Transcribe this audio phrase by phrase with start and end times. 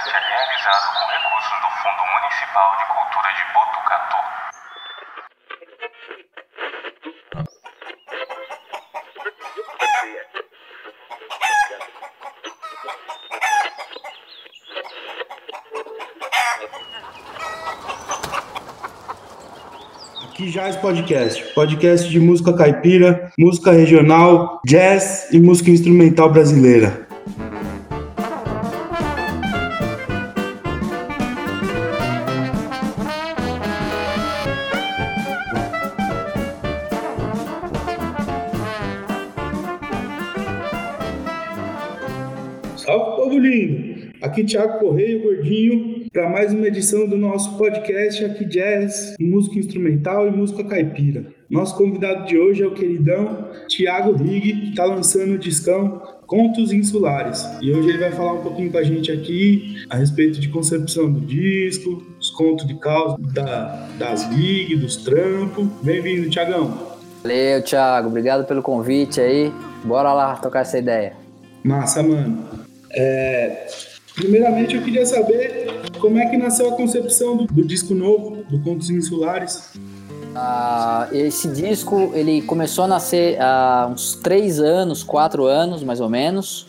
[0.00, 4.18] podcast é realizado com recursos do Fundo Municipal de Cultura de Botucatu.
[20.24, 27.09] Aqui Jazz Podcast, podcast de música caipira, música regional, jazz e música instrumental brasileira.
[44.50, 50.26] Thiago Correia, o Gordinho, para mais uma edição do nosso podcast aqui Jazz, música instrumental
[50.26, 51.26] e música caipira.
[51.48, 56.72] Nosso convidado de hoje é o queridão Thiago Rig, que está lançando o discão Contos
[56.72, 57.48] Insulares.
[57.62, 61.12] E hoje ele vai falar um pouquinho com a gente aqui a respeito de concepção
[61.12, 65.68] do disco, os contos de causa da, das gigs, dos trampos.
[65.80, 66.76] Bem-vindo, Thiagão!
[67.22, 68.08] Valeu, Thiago.
[68.08, 69.52] Obrigado pelo convite aí.
[69.84, 71.12] Bora lá tocar essa ideia.
[71.62, 72.48] Massa, mano.
[72.92, 73.66] É,
[74.14, 75.68] primeiramente, eu queria saber
[76.00, 79.72] como é que nasceu a concepção do, do disco novo, do Contos Insulares.
[80.34, 86.08] Ah, esse disco ele começou a nascer há uns três anos, quatro anos mais ou
[86.08, 86.66] menos.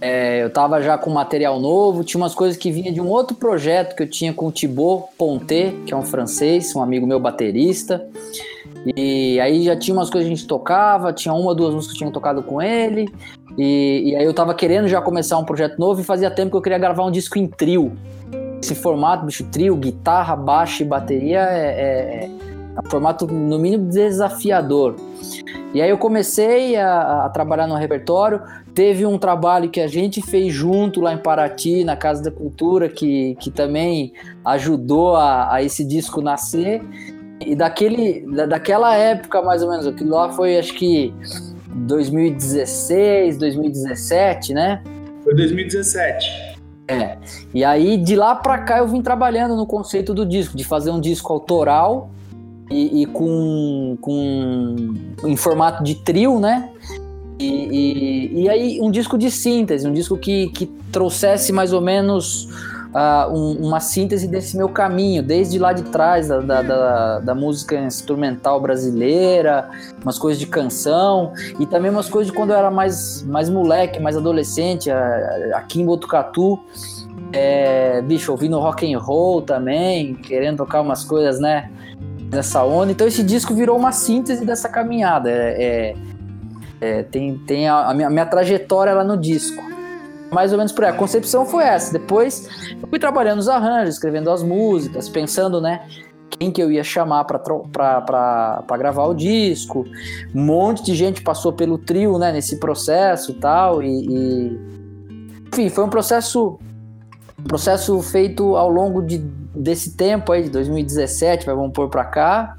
[0.00, 3.36] É, eu tava já com material novo, tinha umas coisas que vinha de um outro
[3.36, 7.18] projeto que eu tinha com o Thibaut Ponté, que é um francês, um amigo meu
[7.18, 8.06] baterista.
[8.96, 12.04] E aí já tinha umas coisas que a gente tocava, tinha uma, duas músicas que
[12.04, 13.08] eu tinha tocado com ele.
[13.56, 16.56] E, e, aí eu tava querendo já começar um projeto novo e fazia tempo que
[16.56, 17.92] eu queria gravar um disco em trio.
[18.60, 23.88] Esse formato, bicho, trio, guitarra, baixo e bateria é, é, é um formato no mínimo
[23.88, 24.96] desafiador.
[25.72, 28.40] E aí eu comecei a, a, trabalhar no repertório.
[28.74, 32.88] Teve um trabalho que a gente fez junto lá em Paraty, na Casa da Cultura,
[32.88, 34.12] que, que também
[34.44, 36.80] ajudou a, a esse disco nascer.
[37.40, 41.12] E daquele, daquela época, mais ou menos, aquilo lá foi acho que
[41.74, 44.82] 2016, 2017, né?
[45.22, 46.54] Foi 2017.
[46.86, 47.16] É.
[47.52, 50.90] E aí de lá pra cá eu vim trabalhando no conceito do disco, de fazer
[50.90, 52.10] um disco autoral
[52.70, 54.76] e, e com, com
[55.24, 56.68] em formato de trio, né?
[57.38, 61.80] E, e, e, aí um disco de síntese, um disco que, que trouxesse mais ou
[61.80, 62.48] menos
[62.94, 67.34] uh, um, uma síntese desse meu caminho, desde lá de trás da, da, da, da,
[67.34, 69.68] música instrumental brasileira,
[70.02, 74.00] umas coisas de canção e também umas coisas de quando eu era mais, mais moleque,
[74.00, 74.90] mais adolescente,
[75.54, 76.60] aqui em Botucatu.
[77.32, 81.68] É, bicho, ouvindo rock and roll também, querendo tocar umas coisas, né?
[82.32, 82.92] Nessa onda.
[82.92, 85.30] Então esse disco virou uma síntese dessa caminhada.
[85.30, 85.96] É, é,
[86.80, 89.73] é tem, tem a, a, minha, a minha trajetória lá no disco
[90.34, 90.90] mais ou menos por aí.
[90.90, 91.92] A concepção foi essa.
[91.92, 92.48] Depois
[92.82, 95.86] eu fui trabalhando os arranjos, escrevendo as músicas, pensando, né?
[96.28, 99.84] Quem que eu ia chamar para gravar o disco.
[100.34, 102.32] Um monte de gente passou pelo trio, né?
[102.32, 104.60] Nesse processo tal, e, e...
[105.52, 106.58] Enfim, foi um processo
[107.44, 112.56] processo feito ao longo de, desse tempo aí, de 2017, vamos pôr para cá.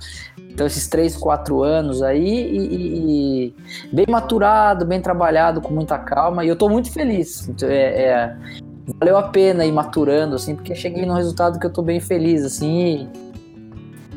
[0.55, 3.55] Então, esses três, quatro anos aí, e, e,
[3.91, 7.51] bem maturado, bem trabalhado, com muita calma, e eu tô muito feliz.
[7.61, 8.37] É, é,
[8.97, 12.45] valeu a pena ir maturando, assim, porque cheguei num resultado que eu tô bem feliz,
[12.45, 13.09] assim.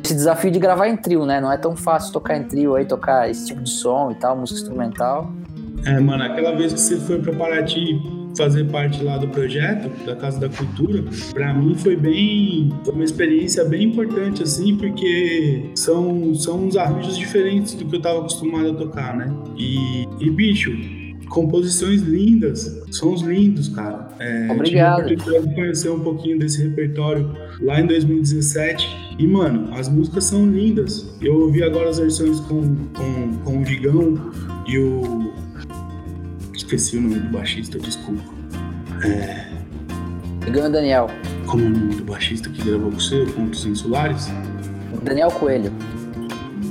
[0.01, 1.41] Esse desafio de gravar em trio, né?
[1.41, 4.37] Não é tão fácil tocar em trio aí, tocar esse tipo de som e tal,
[4.37, 5.29] música instrumental.
[5.85, 7.99] É, mano, aquela vez que você foi pra Paraty
[8.37, 11.03] fazer parte lá do projeto da Casa da Cultura,
[11.33, 17.17] para mim foi bem, foi uma experiência bem importante assim, porque são são uns arranjos
[17.17, 19.33] diferentes do que eu tava acostumado a tocar, né?
[19.57, 20.71] E, e bicho,
[21.29, 24.09] composições lindas, sons lindos, cara.
[24.19, 25.07] É, Obrigado.
[25.15, 30.49] Tive a conhecer um pouquinho desse repertório lá em 2017 e, mano, as músicas são
[30.49, 31.15] lindas.
[31.21, 34.31] Eu ouvi agora as versões com, com, com o Digão
[34.67, 35.31] e o
[36.69, 38.21] Esqueci o nome do baixista, desculpa.
[39.03, 39.47] É.
[40.51, 41.09] Ganho Daniel.
[41.47, 44.27] Como é o nome do baixista que gravou com você, Pontos Insulares?
[45.01, 45.73] Daniel Coelho.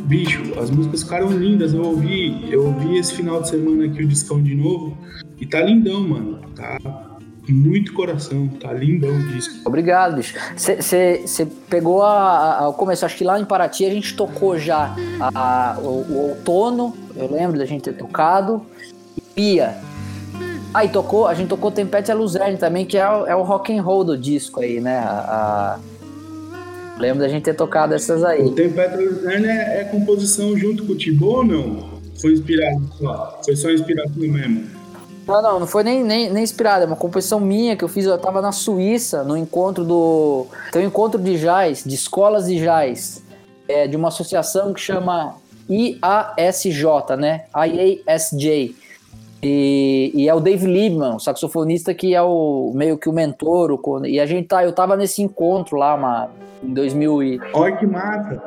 [0.04, 1.74] Bicho, as músicas ficaram lindas.
[1.74, 4.96] Eu ouvi, eu ouvi esse final de semana aqui o discão de novo
[5.36, 6.42] e tá lindão, mano.
[6.54, 6.78] Tá
[7.48, 9.54] muito coração, tá lindão o disco.
[9.64, 10.36] Obrigado, bicho.
[10.56, 15.72] Você pegou a, a, começo, acho que lá em Paraty a gente tocou já a,
[15.74, 18.64] a, o, o, outono, eu lembro da gente ter tocado.
[19.38, 19.76] Pia,
[20.74, 23.72] Aí tocou, a gente tocou Tempete a Luzerne também, que é o, é o rock
[23.72, 24.98] and roll do disco aí, né?
[24.98, 26.98] A, a...
[26.98, 28.42] Lembro da gente ter tocado essas aí.
[28.42, 32.00] O Tempete a Luzerne é, é, composição junto com o Tibo ou não?
[32.20, 33.40] Foi inspirado só?
[33.44, 34.66] Foi só inspiração mesmo?
[35.24, 38.06] Não, não, não foi nem, nem, nem inspirada, é uma composição minha que eu fiz,
[38.06, 40.46] eu tava na Suíça, no encontro do.
[40.72, 43.22] Tem um encontro de jazz, de escolas de jazz,
[43.68, 45.36] é, de uma associação que chama
[45.70, 47.44] IASJ, né?
[47.54, 48.87] IASJ.
[49.42, 53.72] E, e é o Dave Liebman, o saxofonista que é o meio que o mentor.
[53.72, 56.30] O, e a gente tá, eu tava nesse encontro lá, uma,
[56.62, 57.40] em 2000 e...
[57.52, 58.42] Olha que massa!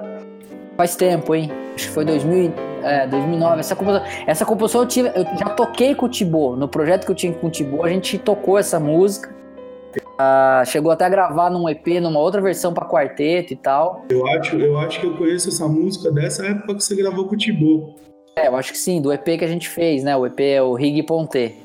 [0.75, 1.51] Faz tempo, hein?
[1.75, 2.53] Acho que foi 2000,
[2.83, 3.59] é, 2009.
[3.59, 6.55] Essa composição, essa composição eu, tive, eu já toquei com o Tibo.
[6.55, 9.33] No projeto que eu tinha com o Tibo, a gente tocou essa música.
[9.95, 14.05] Uh, chegou até a gravar num EP, numa outra versão para quarteto e tal.
[14.09, 17.35] Eu acho, eu acho que eu conheço essa música dessa época que você gravou com
[17.35, 17.95] o Tibo.
[18.35, 20.15] É, eu acho que sim, do EP que a gente fez, né?
[20.15, 21.55] O EP é o Rig Ponte.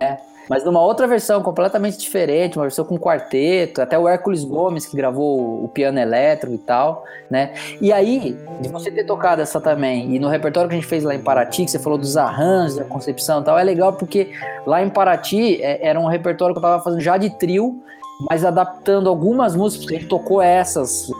[0.00, 0.18] É.
[0.48, 4.96] Mas numa outra versão completamente diferente, uma versão com quarteto, até o Hércules Gomes que
[4.96, 7.54] gravou o piano elétrico e tal, né?
[7.80, 11.02] E aí, de você ter tocado essa também, e no repertório que a gente fez
[11.02, 14.32] lá em Paraty, que você falou dos arranjos, da concepção e tal, é legal porque
[14.66, 17.82] lá em Paraty é, era um repertório que eu tava fazendo já de trio,
[18.28, 21.10] mas adaptando algumas músicas, porque a gente tocou essas,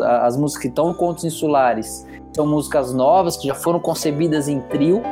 [0.00, 4.60] as músicas que estão em Contos Insulares, são músicas novas que já foram concebidas em
[4.60, 5.02] trio,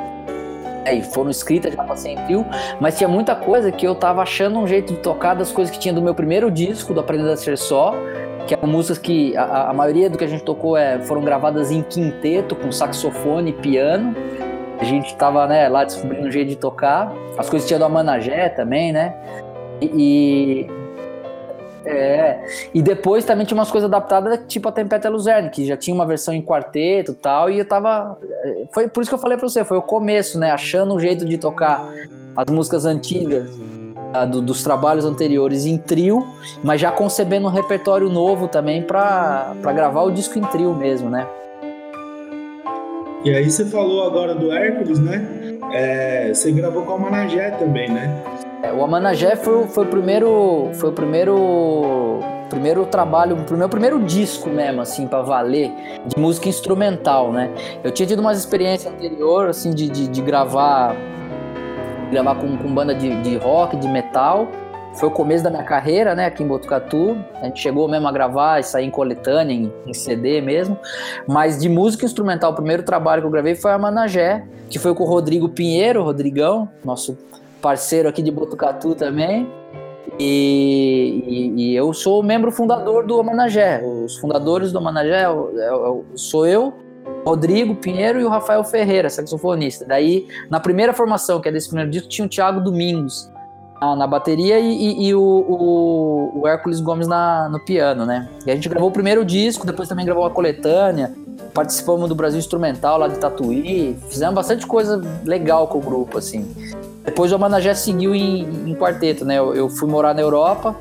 [0.85, 2.45] é, e foram escritas já passei em trio,
[2.81, 5.79] mas tinha muita coisa que eu tava achando um jeito de tocar das coisas que
[5.79, 7.95] tinha do meu primeiro disco, do Aprendendo a Ser Só,
[8.47, 11.71] que eram músicas que a, a maioria do que a gente tocou é, foram gravadas
[11.71, 14.15] em quinteto, com saxofone e piano.
[14.81, 17.13] A gente tava né, lá descobrindo um jeito de tocar.
[17.39, 19.15] As coisas tinha do Amanagé também, né?
[19.81, 20.67] E,
[21.85, 25.95] é, e depois também tinha umas coisas adaptadas, tipo a Tempesta Luzerne, que já tinha
[25.95, 28.17] uma versão em quarteto e tal, e eu tava.
[28.73, 30.51] Foi por isso que eu falei pra você, foi o começo, né?
[30.51, 31.93] Achando um jeito de tocar
[32.37, 33.51] as músicas antigas.
[34.31, 36.27] Do, dos trabalhos anteriores em trio,
[36.63, 41.27] mas já concebendo um repertório novo também para gravar o disco em trio mesmo, né?
[43.25, 45.25] E aí você falou agora do Hércules, né?
[45.73, 48.23] É, você gravou com a Managé também, né?
[48.63, 50.71] É, o Amanagé foi, foi o primeiro.
[50.75, 52.21] Foi o primeiro.
[52.49, 55.73] Primeiro trabalho, o meu primeiro disco mesmo, assim, para valer,
[56.07, 57.51] de música instrumental, né?
[57.83, 60.95] Eu tinha tido umas experiências anterior, assim, de, de, de gravar
[62.11, 64.47] gravar com, com banda de, de rock, de metal.
[64.95, 67.17] Foi o começo da minha carreira, né, aqui em Botucatu.
[67.41, 70.79] A gente chegou mesmo a gravar e sair em coletânea, em, em, CD mesmo.
[71.27, 74.95] Mas de música instrumental, o primeiro trabalho que eu gravei foi a Managé, que foi
[74.95, 77.17] com o Rodrigo Pinheiro, Rodrigão, nosso
[77.63, 79.51] parceiro aqui de Botucatu também.
[80.19, 83.83] E, e, e, eu sou membro fundador do Amanagé.
[83.83, 85.25] Os fundadores do Amanagé
[86.15, 86.75] sou eu,
[87.25, 89.87] Rodrigo Pinheiro e o Rafael Ferreira, saxofonista.
[89.87, 93.31] Daí, na primeira formação, que é desse primeiro disco, tinha o Thiago Domingos
[93.83, 98.29] na, na bateria e, e o, o, o, Hércules Gomes na, no piano, né?
[98.47, 101.13] E a gente gravou o primeiro disco, depois também gravou a coletânea,
[101.53, 106.47] participamos do Brasil Instrumental lá de Tatuí, fizemos bastante coisa legal com o grupo, assim.
[107.05, 109.39] Depois o Amanagé seguiu em, em quarteto, né?
[109.39, 110.77] Eu, eu, fui morar na Europa,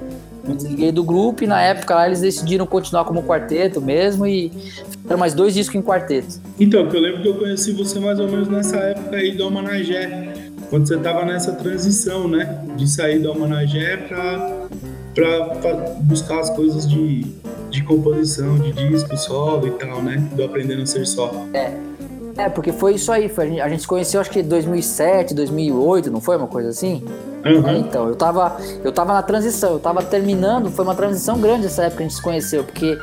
[0.48, 4.50] me desliguei do grupo e na época lá eles decidiram continuar como quarteto mesmo e
[5.02, 6.40] fizeram mais dois discos em quarteto.
[6.60, 9.46] Então, que eu lembro que eu conheci você mais ou menos nessa época aí do
[9.46, 10.41] Amanagé,
[10.72, 12.64] quando você tava nessa transição, né?
[12.78, 13.34] De sair do
[15.14, 17.26] pra, pra buscar as coisas de,
[17.70, 20.18] de composição, de disco, solo e tal, né?
[20.34, 21.30] Do Aprendendo a Ser Só.
[21.54, 21.74] É.
[22.38, 23.28] É, porque foi isso aí.
[23.28, 26.48] Foi, a, gente, a gente se conheceu acho que em 2007, 2008, não foi uma
[26.48, 27.04] coisa assim?
[27.46, 27.78] Uhum.
[27.78, 31.84] Então, eu tava, eu tava na transição, eu tava terminando, foi uma transição grande essa
[31.84, 32.98] época que a gente se conheceu, porque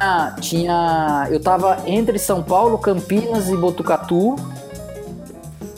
[0.00, 4.36] tinha, tinha eu tava entre São Paulo, Campinas e Botucatu,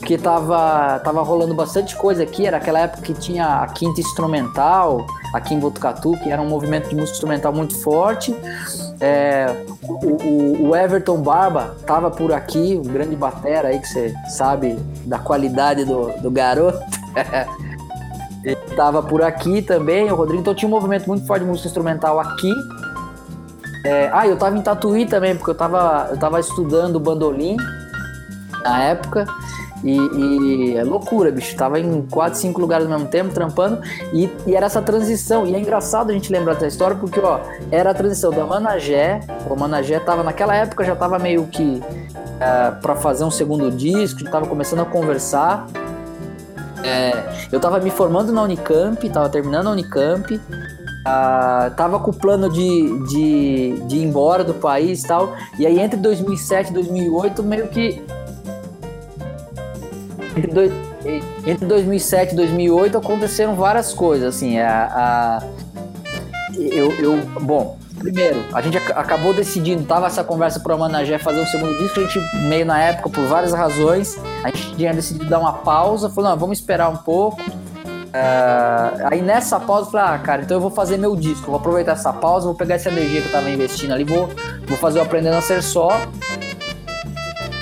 [0.05, 5.03] porque tava, tava rolando bastante coisa aqui, era aquela época que tinha a quinta instrumental
[5.33, 8.31] aqui em Botucatu, que era um movimento de música instrumental muito forte.
[8.99, 14.77] É, o, o, Everton Barba tava por aqui, um grande batera aí que você sabe
[15.07, 16.77] da qualidade do, do garoto.
[18.45, 20.41] Ele tava por aqui também, o Rodrigo.
[20.41, 22.53] Então tinha um movimento muito forte de música instrumental aqui.
[23.83, 27.57] É, ah, eu tava em Tatuí também, porque eu tava, eu tava estudando bandolim
[28.63, 29.25] na época.
[29.83, 31.55] E, e, é loucura, bicho.
[31.55, 33.81] Tava em quatro, cinco lugares ao mesmo tempo, trampando.
[34.13, 35.45] E, e, era essa transição.
[35.45, 37.39] E é engraçado a gente lembrar dessa história, porque, ó,
[37.71, 39.19] era a transição da Managé.
[39.49, 41.81] O Managé tava, naquela época, já tava meio que
[42.39, 45.67] é, para fazer um segundo disco, tava começando a conversar.
[46.83, 50.39] É, eu tava me formando na Unicamp, tava terminando a Unicamp.
[51.05, 55.35] Uh, tava com o plano de, de, de ir embora do país e tal.
[55.59, 58.03] E aí, entre 2007 e 2008, meio que
[60.35, 60.71] entre, dois,
[61.45, 65.43] entre 2007 e 2008 aconteceram várias coisas, assim, a, a
[66.57, 71.41] eu, eu, bom, primeiro, a gente ac acabou decidindo, tava essa conversa pro Managé fazer
[71.41, 75.25] o segundo disco, a gente meio na época, por várias razões, a gente tinha decidido
[75.25, 77.41] dar uma pausa, falou, não, vamos esperar um pouco.
[77.41, 81.57] Uh, aí nessa pausa eu falei, ah, cara, então eu vou fazer meu disco, vou
[81.57, 84.29] aproveitar essa pausa, vou pegar essa energia que eu tava investindo ali, vou,
[84.65, 85.99] vou fazer o Aprendendo a Ser Só.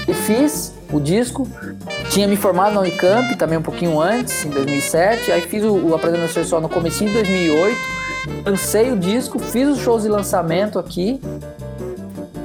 [0.08, 1.48] E fiz o disco,
[2.14, 5.96] tinha me formado na Unicamp também um pouquinho antes, em 2007, aí fiz o, o
[5.96, 7.76] Aprendendo a Ser Só no começo de 2008,
[8.46, 11.20] lancei o disco, fiz os shows de lançamento aqui,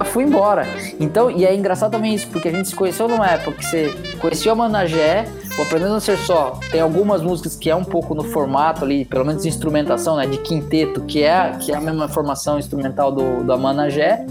[0.06, 0.66] fui embora.
[0.98, 3.94] Então, e é engraçado também isso, porque a gente se conheceu numa época que você
[4.18, 5.26] conheceu a Managé,
[5.58, 9.04] o Aprendendo a Ser Só tem algumas músicas que é um pouco no formato ali,
[9.04, 13.10] pelo menos de instrumentação, né, de quinteto, que é, que é a mesma formação instrumental
[13.10, 14.24] do, do Amanagé.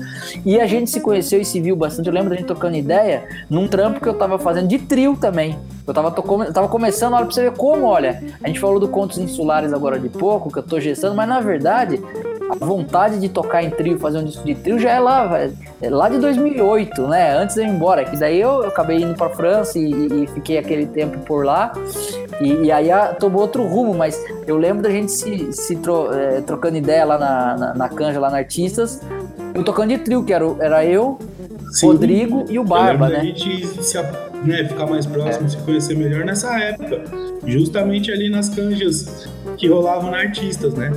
[0.46, 2.08] E a gente se conheceu e se viu bastante.
[2.08, 5.60] Eu lembro da gente trocando ideia num trampo que eu tava fazendo de trio também.
[5.86, 8.24] Eu tava, tô, eu tava começando, olha pra você ver como, olha.
[8.42, 11.42] A gente falou do Contos Insulares agora de pouco, que eu tô gestando, mas na
[11.42, 12.02] verdade
[12.50, 15.50] a vontade de tocar em trio, fazer um disco de trio já é lá,
[15.82, 17.38] é lá de 2008, né?
[17.38, 18.06] Antes de eu ir embora.
[18.06, 21.74] Que daí eu, eu acabei indo para França e, e, fiquei aquele tempo por lá.
[22.40, 26.14] E, e aí a, tomou outro rumo, mas eu lembro da gente se, se tro,
[26.14, 29.02] é, trocando ideia lá na, na, na, Canja, lá na Artistas.
[29.54, 31.20] Eu tocando de trio, que era, era eu,
[31.72, 33.18] Sim, Rodrigo e o Barba, né?
[33.18, 33.98] A gente se,
[34.46, 35.50] né, ficar mais próximo, é.
[35.50, 37.04] se conhecer melhor nessa época.
[37.46, 39.28] Justamente ali nas canjas
[39.58, 40.92] que rolavam na Artistas, né?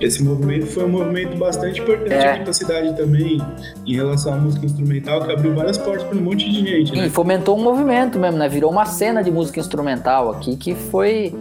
[0.00, 2.32] Esse movimento foi um movimento bastante importante é.
[2.32, 3.40] aqui pra cidade também,
[3.84, 6.92] em relação à música instrumental, que abriu várias portas para um monte de gente.
[6.92, 7.06] Né?
[7.06, 8.48] E fomentou um movimento mesmo, né?
[8.48, 11.34] Virou uma cena de música instrumental aqui que foi.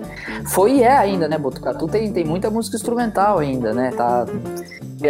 [0.48, 1.38] Foi e é ainda, né?
[1.38, 3.92] Botucatu tem, tem muita música instrumental ainda, né?
[3.96, 4.26] Tá.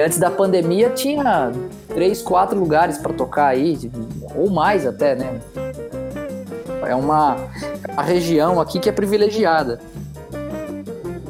[0.06, 1.52] Antes da pandemia tinha
[1.88, 3.78] três, quatro lugares para tocar aí,
[4.36, 5.40] ou mais até, né?
[6.86, 7.38] É uma,
[7.88, 9.80] é uma região aqui que é privilegiada.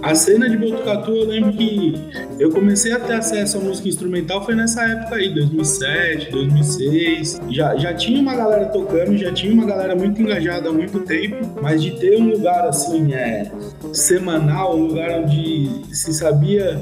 [0.08, 1.94] A cena de Botucatu, eu lembro que
[2.40, 7.42] eu comecei a ter acesso à música instrumental foi nessa época aí, 2007, 2006.
[7.50, 11.60] Já, já tinha uma galera tocando, já tinha uma galera muito engajada há muito tempo,
[11.62, 13.52] mas de ter um lugar assim, é,
[13.92, 16.80] semanal, um lugar onde se sabia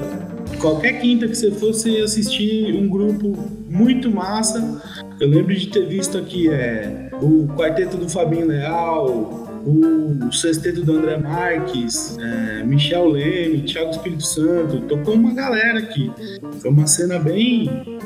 [0.60, 3.36] qualquer quinta que você fosse assistir um grupo
[3.68, 4.80] muito massa.
[5.18, 10.92] Eu lembro de ter visto aqui é, o quarteto do Fabinho Leal, o sexteto do
[10.92, 16.12] André Marques, é, Michel Leme, Thiago Espírito Santo, tocou uma galera aqui.
[16.60, 17.98] Foi uma cena bem,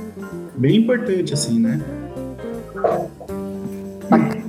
[0.56, 1.78] bem importante, assim, né?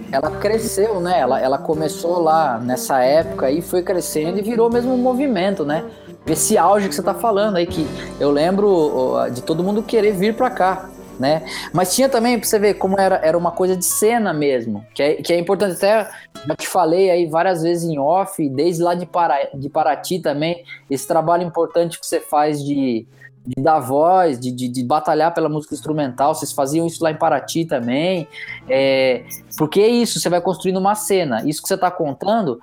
[0.10, 1.20] Ela cresceu, né?
[1.20, 5.84] Ela, ela começou lá nessa época e foi crescendo e virou mesmo um movimento, né?
[6.26, 7.86] Esse auge que você tá falando aí, que
[8.20, 10.90] eu lembro de todo mundo querer vir para cá
[11.22, 11.46] né?
[11.72, 15.04] Mas tinha também, pra você ver como era, era uma coisa de cena mesmo, que
[15.04, 16.10] é, que é importante, até
[16.48, 20.64] já te falei aí várias vezes em off, desde lá de, Para, de Paraty também,
[20.90, 23.06] esse trabalho importante que você faz de,
[23.46, 27.18] de dar voz, de, de, de, batalhar pela música instrumental, vocês faziam isso lá em
[27.18, 28.28] Paraty também,
[28.68, 29.24] é,
[29.60, 32.60] porque é isso, você vai construindo uma cena, isso que você está contando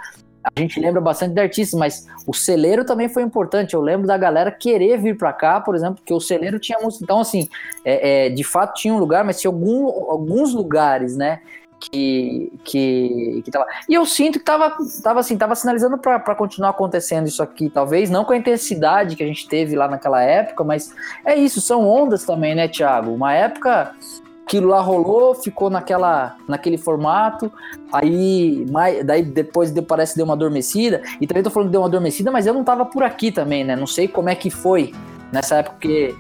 [0.54, 3.74] a gente lembra bastante de artistas, mas o celeiro também foi importante.
[3.74, 7.04] Eu lembro da galera querer vir para cá, por exemplo, porque o celeiro tinha música.
[7.04, 7.48] Então, assim,
[7.84, 11.40] é, é, de fato tinha um lugar, mas tinha algum, alguns lugares, né?
[11.80, 13.64] Que, que, que tava.
[13.88, 18.10] E eu sinto que tava, tava assim, tava sinalizando para continuar acontecendo isso aqui, talvez,
[18.10, 20.92] não com a intensidade que a gente teve lá naquela época, mas
[21.24, 23.12] é isso, são ondas também, né, Thiago?
[23.12, 23.94] Uma época
[24.48, 27.52] aquilo lá rolou, ficou naquela, naquele formato,
[27.92, 31.82] aí mais, daí depois parece que deu uma adormecida, e também tô falando que deu
[31.82, 33.76] uma adormecida, mas eu não tava por aqui também, né?
[33.76, 34.94] Não sei como é que foi
[35.30, 36.14] nessa época, porque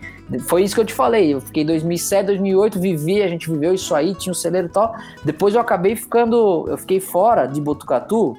[0.46, 3.94] foi isso que eu te falei, eu fiquei 2007, 2008, vivi, a gente viveu isso
[3.94, 4.94] aí, tinha um celeiro e tal,
[5.24, 8.36] depois eu acabei ficando, eu fiquei fora de Botucatu,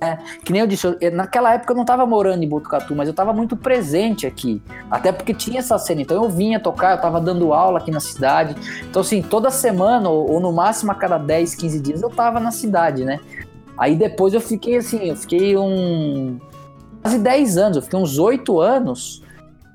[0.00, 3.08] é, que nem eu disse, eu, naquela época eu não estava morando em Botucatu, mas
[3.08, 4.62] eu estava muito presente aqui.
[4.90, 6.02] Até porque tinha essa cena.
[6.02, 8.54] Então eu vinha tocar, eu estava dando aula aqui na cidade.
[8.88, 12.38] Então, assim, toda semana, ou, ou, no máximo a cada 10, 15 dias, eu estava
[12.38, 13.18] na cidade, né?
[13.76, 16.38] Aí depois eu fiquei assim, eu fiquei um.
[17.02, 19.22] quase 10 anos, eu fiquei uns 8 anos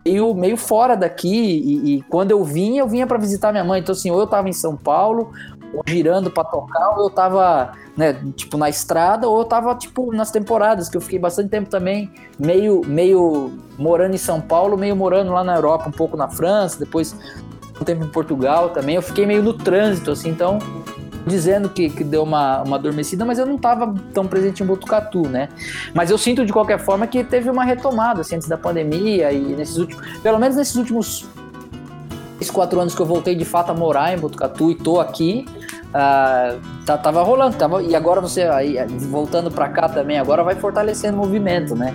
[0.05, 1.27] meio, meio fora daqui.
[1.29, 3.81] E, e quando eu vinha, eu vinha para visitar minha mãe.
[3.81, 5.31] Então, assim, ou eu estava em São Paulo,
[5.73, 10.13] ou girando para tocar, ou eu tava, né, tipo, na estrada, ou eu tava, tipo,
[10.13, 14.95] nas temporadas, que eu fiquei bastante tempo também, meio, meio morando em São Paulo, meio
[14.95, 17.15] morando lá na Europa, um pouco na França, depois
[17.81, 18.95] um tempo em Portugal também.
[18.95, 20.59] Eu fiquei meio no trânsito, assim, então
[21.25, 25.21] dizendo que, que deu uma, uma adormecida, mas eu não estava tão presente em Botucatu,
[25.21, 25.47] né?
[25.93, 29.39] Mas eu sinto de qualquer forma que teve uma retomada assim, antes da pandemia e
[29.55, 31.25] nesses últimos, pelo menos nesses últimos
[32.43, 35.45] três, quatro anos que eu voltei de fato a morar em Botucatu e tô aqui,
[35.93, 38.77] uh, tá, tava rolando, tava, e agora você, aí,
[39.09, 41.93] voltando para cá também, agora vai fortalecendo o movimento, né?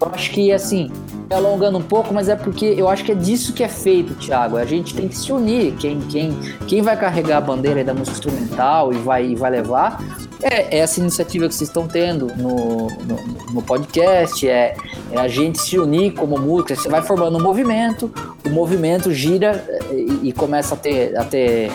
[0.00, 0.90] Eu acho que, assim,
[1.30, 4.56] alongando um pouco, mas é porque eu acho que é disso que é feito, Thiago.
[4.56, 5.74] A gente tem que se unir.
[5.76, 9.98] Quem, quem, quem vai carregar a bandeira da música instrumental e vai, e vai levar
[10.44, 14.76] é, é essa iniciativa que vocês estão tendo no, no, no podcast, é,
[15.10, 16.76] é, a gente se unir como música.
[16.76, 18.12] Você vai formando um movimento,
[18.44, 21.72] o movimento gira eh, e, e começa a ter, a ter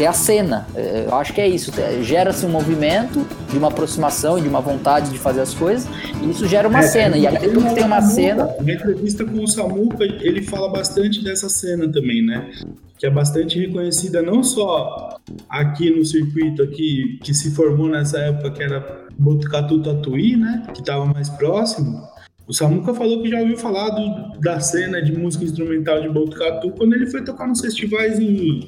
[0.00, 0.66] ter a cena.
[0.74, 1.70] É, eu acho que é isso.
[2.02, 5.86] Gera-se um movimento de uma aproximação e de uma vontade de fazer as coisas,
[6.22, 7.18] e isso gera uma é, cena.
[7.18, 8.48] E aí depois que tem uma cena.
[8.62, 12.50] Na entrevista com o Samuca, ele fala bastante dessa cena também, né?
[12.98, 15.18] Que é bastante reconhecida não só
[15.50, 20.62] aqui no circuito aqui que se formou nessa época que era Botucatu Tatuí, né?
[20.72, 22.08] Que estava mais próximo
[22.50, 26.72] o Samuca falou que já ouviu falar do, da cena de música instrumental de Botucatu
[26.72, 28.66] quando ele foi tocar nos festivais em,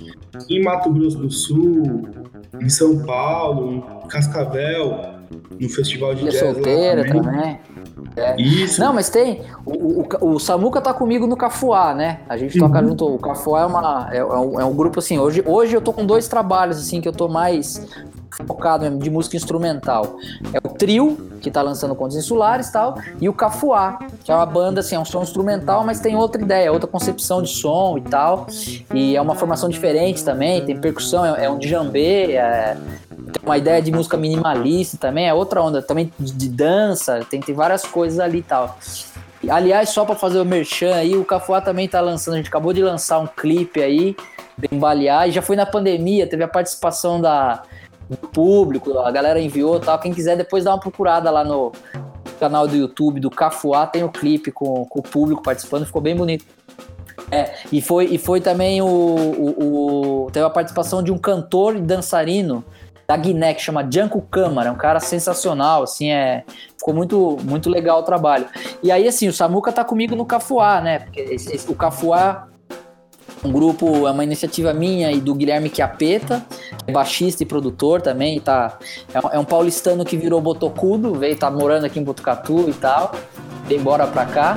[0.48, 2.08] em Mato Grosso do Sul,
[2.60, 5.11] em São Paulo, em Cascavel,
[5.60, 7.22] no festival de jazz solteira também.
[7.22, 7.60] também.
[8.16, 8.40] É.
[8.40, 8.80] Isso.
[8.80, 9.42] Não, mas tem.
[9.64, 12.20] O, o, o, Samuca tá comigo no Cafuá, né?
[12.28, 12.88] A gente toca uhum.
[12.88, 13.14] junto.
[13.14, 15.18] O Cafuá é, uma, é, é, um, é um grupo assim.
[15.18, 17.86] Hoje, hoje eu tô com dois trabalhos assim que eu tô mais
[18.46, 20.16] focado mesmo de música instrumental.
[20.52, 24.34] É o Trio, que tá lançando Contos Insulares e tal, e o Cafuá, que é
[24.34, 27.98] uma banda, assim, é um som instrumental, mas tem outra ideia, outra concepção de som
[27.98, 28.46] e tal.
[28.94, 32.76] E é uma formação diferente também, tem percussão, é, é um djambê, é,
[33.32, 37.54] tem uma ideia de música minimalista também, é outra onda, também de dança, tem, tem
[37.54, 38.78] várias coisas ali e tal.
[39.48, 42.72] Aliás, só para fazer o merchan aí, o Cafuá também tá lançando, a gente acabou
[42.72, 44.16] de lançar um clipe aí,
[44.56, 47.62] bem balear, e já foi na pandemia, teve a participação da
[48.08, 49.98] do público, a galera enviou tal.
[49.98, 51.72] Quem quiser depois dá uma procurada lá no
[52.38, 56.14] canal do YouTube do Cafuá, tem o clipe com, com o público participando, ficou bem
[56.14, 56.44] bonito.
[57.30, 61.76] É, e foi, e foi também o, o, o, Teve a participação de um cantor
[61.76, 62.64] e dançarino
[63.06, 66.44] da Guiné, que chama Janko Câmara, um cara sensacional, assim, é.
[66.78, 68.46] Ficou muito, muito legal o trabalho.
[68.82, 70.98] E aí, assim, o Samuca tá comigo no Cafuá, né?
[71.00, 72.48] Porque esse, esse, o Cafuá
[73.44, 76.44] um grupo, é uma iniciativa minha e do Guilherme Chiapeta,
[76.86, 78.78] é baixista e produtor também, tá,
[79.12, 83.12] é, um é paulistano que virou botocudo, veio, tá morando aqui em Botucatu e tal,
[83.66, 84.56] veio embora pra cá,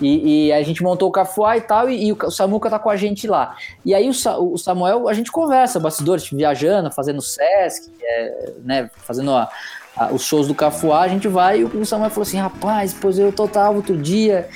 [0.00, 2.90] e, e, a gente montou o Cafuá e tal, e, e, o Samuca tá com
[2.90, 3.56] a gente lá.
[3.84, 9.30] E aí o, o Samuel, a gente conversa, bastidores, viajando, fazendo Sesc, é, né, fazendo
[9.30, 9.48] a,
[9.96, 13.18] a, os shows do Cafuá, a gente vai, e o Samuel falou assim, rapaz, pois
[13.18, 14.48] eu total outro dia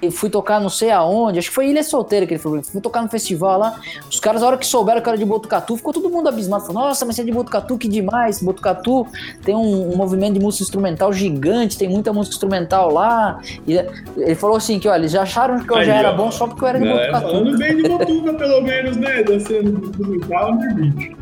[0.00, 2.80] e fui tocar não sei aonde, acho que foi Ilha Solteira que ele falou, fui
[2.80, 5.92] tocar no festival lá, os caras, a hora que souberam que era de Botucatu, ficou
[5.92, 9.06] todo mundo abismado, falou, nossa, mas você é de Botucatu, que demais, Botucatu
[9.44, 13.74] tem um, um, movimento de música instrumental gigante, tem muita música instrumental lá, e
[14.16, 16.30] ele falou assim, que olha, eles já acharam que eu Aí, já era ó, bom
[16.30, 17.20] só porque eu era de Botucatu.
[17.20, 21.20] Falando bem de Botucatu, pelo menos, né, da cena instrumental, né, bicho?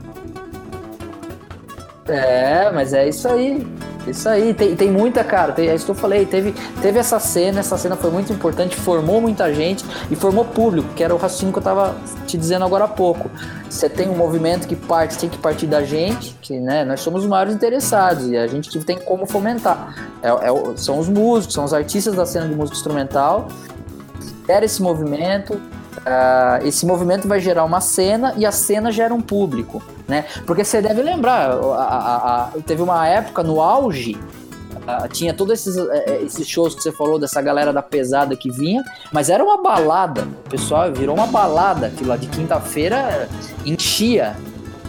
[2.09, 3.66] É, mas é isso aí.
[4.06, 7.18] Isso aí, tem, tem muita, cara, tem, é isso que eu falei, teve, teve essa
[7.18, 11.18] cena, essa cena foi muito importante, formou muita gente e formou público, que era o
[11.18, 11.94] raciocínio que eu tava
[12.26, 13.30] te dizendo agora há pouco.
[13.68, 17.22] Você tem um movimento que parte, tem que partir da gente, que né, nós somos
[17.22, 19.94] os maiores interessados e a gente tem como fomentar.
[20.22, 23.48] É, é, são os músicos, são os artistas da cena de música instrumental,
[24.48, 25.61] era esse movimento,
[26.09, 30.25] Uh, esse movimento vai gerar uma cena e a cena gera um público, né?
[30.47, 35.53] Porque você deve lembrar, a, a, a, teve uma época no auge, uh, tinha todos
[35.53, 35.90] esses, uh,
[36.25, 40.23] esses shows que você falou dessa galera da pesada que vinha, mas era uma balada,
[40.47, 43.29] o pessoal virou uma balada, aquilo lá de quinta-feira
[43.66, 44.35] enchia.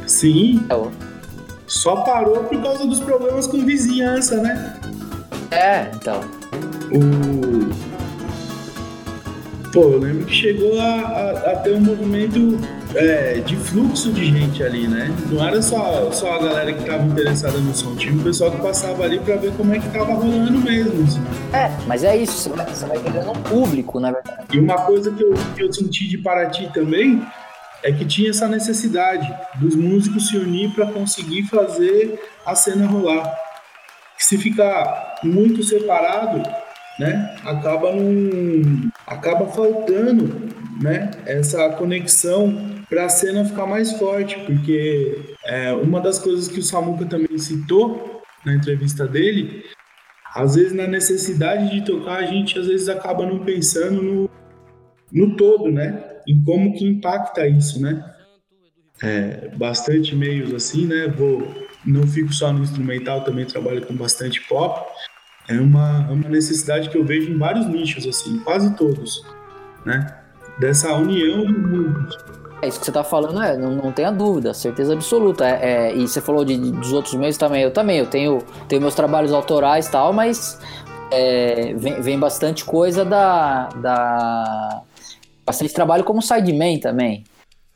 [0.08, 0.62] Sim.
[0.64, 0.90] Então,
[1.68, 4.80] Só parou por causa dos problemas com vizinhança, né?
[5.52, 6.22] É, então.
[6.92, 7.89] O
[9.72, 12.58] Pô, eu lembro que chegou a, a, a ter um movimento
[12.96, 15.14] é, de fluxo de gente ali, né?
[15.30, 18.58] Não era só, só a galera que tava interessada no som, tinha o pessoal que
[18.58, 21.04] passava ali pra ver como é que tava rolando mesmo.
[21.04, 21.22] Assim.
[21.54, 24.48] É, mas é isso, você vai, você vai pegando um público, na verdade.
[24.52, 27.24] E uma coisa que eu, que eu senti de Paraty também
[27.84, 33.32] é que tinha essa necessidade dos músicos se unir para conseguir fazer a cena rolar.
[34.18, 36.42] Se ficar muito separado,
[37.00, 40.50] né, acaba num, acaba faltando,
[40.82, 46.60] né, essa conexão para a cena ficar mais forte, porque é, uma das coisas que
[46.60, 49.64] o Samuca também citou na entrevista dele,
[50.36, 54.30] às vezes na necessidade de tocar a gente às vezes acaba não pensando no,
[55.12, 58.14] no todo, né, em como que impacta isso, né.
[59.02, 64.42] É, bastante meios assim, né, vou não fico só no instrumental, também trabalho com bastante
[64.50, 64.86] pop
[65.50, 69.26] é uma, é uma necessidade que eu vejo em vários nichos, assim, quase todos,
[69.84, 70.16] né?
[70.60, 72.08] Dessa união do mundo.
[72.62, 75.48] É isso que você está falando, é, não, não tenha dúvida, certeza absoluta.
[75.48, 78.82] É, é, e você falou de, dos outros meios também, eu também, eu tenho, tenho
[78.82, 80.60] meus trabalhos autorais e tal, mas
[81.12, 84.84] é, vem, vem bastante coisa da, da.
[85.46, 87.24] Bastante trabalho como sideman também.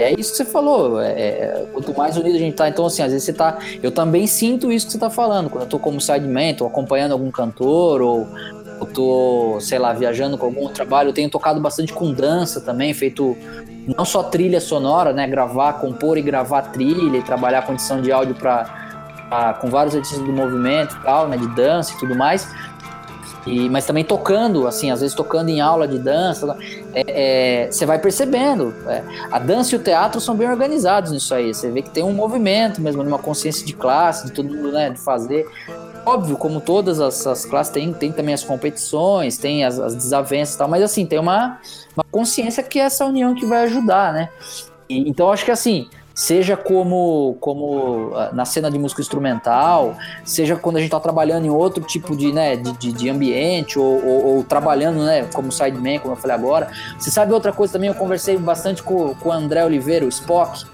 [0.04, 1.02] É isso que você falou.
[1.02, 3.58] É, é, quanto mais unido a gente tá, então assim, às vezes você tá.
[3.82, 5.50] Eu também sinto isso que você tá falando.
[5.50, 8.28] Quando eu tô como sideman, tô acompanhando algum cantor, ou
[8.80, 12.94] eu tô, sei lá, viajando com algum trabalho, eu tenho tocado bastante com dança também,
[12.94, 13.38] feito
[13.98, 15.28] não só trilha sonora, né?
[15.28, 18.82] Gravar, compor e gravar trilha, e trabalhar condição de áudio para
[19.60, 21.38] com vários artistas do movimento e tal, né?
[21.38, 22.48] De dança e tudo mais.
[23.46, 26.58] E, mas também tocando, assim, às vezes tocando em aula de dança,
[26.94, 28.74] é, é, você vai percebendo.
[28.88, 31.54] É, a dança e o teatro são bem organizados nisso aí.
[31.54, 34.90] Você vê que tem um movimento mesmo, uma consciência de classe, de todo mundo, né,
[34.90, 35.46] de fazer.
[36.06, 40.56] Óbvio, como todas as, as classes, tem, tem também as competições, tem as, as desavenças
[40.56, 41.60] e tal, mas assim, tem uma,
[41.96, 44.30] uma consciência que é essa união que vai ajudar, né?
[44.90, 50.56] E, então, acho que assim, seja como, como ah, na cena de música instrumental, seja
[50.56, 54.26] quando a gente está trabalhando em outro tipo de, né, de, de, ambiente, ou, ou,
[54.26, 56.70] ou, trabalhando né, como sideman, como eu falei agora.
[57.00, 57.90] Você sabe outra coisa também?
[57.90, 60.66] Eu conversei bastante com, com o André Oliveira, o Spock.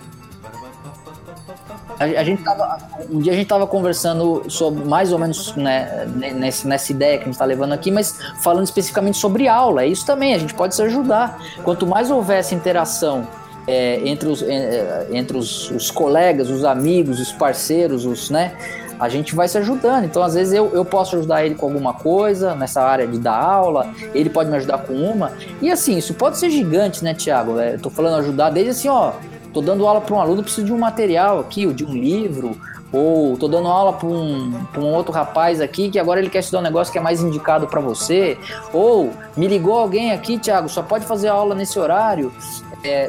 [2.00, 2.78] A, gente tava,
[3.12, 7.24] um dia a gente estava conversando sobre mais ou menos né, nessa, nessa ideia que
[7.24, 9.84] a gente está levando aqui, mas falando especificamente sobre aula.
[9.84, 11.38] É isso também, a gente pode se ajudar.
[11.62, 13.28] Quanto mais houver essa interação
[13.70, 18.54] é, entre, os, é, entre os, os, colegas, os amigos, os parceiros, os, né?
[19.00, 20.06] A gente vai se ajudando.
[20.06, 23.38] Então, às vezes, eu, eu posso ajudar ele com alguma coisa nessa área de dar
[23.38, 25.34] aula, ele pode me ajudar com uma.
[25.62, 27.60] E assim, isso pode ser gigante, né, Tiago?
[27.60, 29.14] É, eu tô falando ajudar desde assim, ó,
[29.54, 32.60] tô dando aula para um aluno, preciso de um material aqui, ou de um livro,
[32.92, 36.60] ou tô dando aula para um, um outro rapaz aqui que agora ele quer estudar
[36.60, 38.38] um negócio que é mais indicado para você,
[38.74, 42.32] ou me ligou alguém aqui, Tiago, só pode fazer aula nesse horário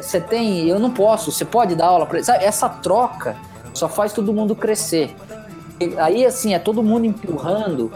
[0.02, 2.24] você é, tem, eu não posso, você pode dar aula para ele.
[2.24, 3.36] Sabe, essa troca
[3.72, 5.14] só faz todo mundo crescer.
[5.78, 7.92] E aí, assim, é todo mundo empurrando,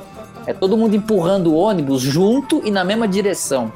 [0.46, 3.72] é todo mundo empurrando o ônibus junto e na mesma direção.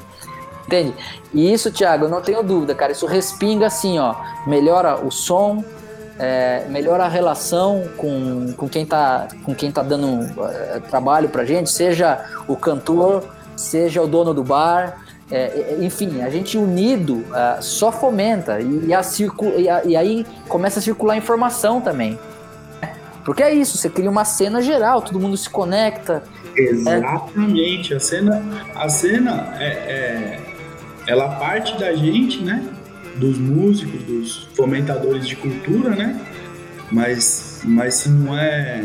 [0.65, 0.93] Entende?
[1.33, 2.91] E isso, Thiago, eu não tenho dúvida, cara.
[2.91, 4.15] Isso respinga assim, ó.
[4.47, 5.63] Melhora o som,
[6.19, 11.45] é, melhora a relação com, com, quem tá, com quem tá dando é, trabalho pra
[11.45, 13.23] gente, seja o cantor,
[13.55, 15.01] seja o dono do bar,
[15.31, 19.95] é, é, enfim, a gente unido uh, só fomenta e, a circu e, a, e,
[19.95, 22.17] aí começa a circular informação também.
[23.23, 26.23] Porque é isso, você cria uma cena geral, todo mundo se conecta.
[26.55, 27.97] Exatamente, é.
[27.97, 30.39] a cena, a cena é, é,
[31.05, 32.67] ela parte da gente, né?
[33.19, 36.19] Dos músicos, dos fomentadores de cultura, né?
[36.91, 38.83] Mas, mas se não é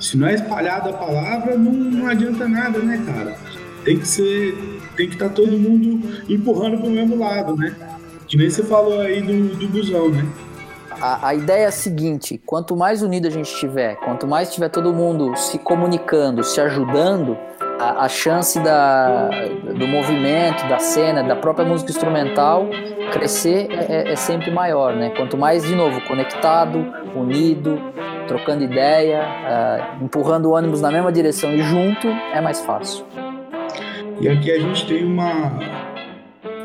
[0.00, 3.36] se não é espalhada a palavra, não, não adianta nada, né, cara?
[3.84, 7.74] Tem que ser tem que estar tá todo mundo empurrando para o mesmo lado, né?
[8.26, 10.26] Que nem você falou aí do, do busão, né?
[11.00, 14.68] A, a, ideia é a seguinte: quanto mais unido a gente estiver, quanto mais tiver
[14.68, 17.36] todo mundo se comunicando, se ajudando,
[17.78, 19.28] a, a chance da,
[19.76, 22.68] do movimento, da cena, da própria música instrumental
[23.12, 25.10] crescer é, é, é sempre maior, né?
[25.10, 26.84] Quanto mais, de novo, conectado,
[27.14, 27.80] unido,
[28.26, 33.04] trocando ideia, uh, empurrando o ônibus na mesma direção e junto, é mais fácil.
[34.20, 35.58] E aqui a gente tem uma,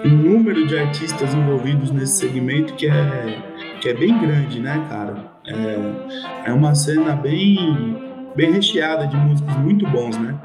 [0.06, 3.38] um número de artistas envolvidos nesse segmento que é,
[3.82, 5.16] que é bem grande, né, cara?
[5.48, 10.36] É, é uma cena bem, bem recheada de músicos muito bons, né?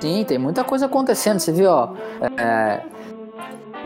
[0.00, 1.38] Sim, tem muita coisa acontecendo.
[1.38, 1.94] Você viu, ó.
[2.36, 2.82] É,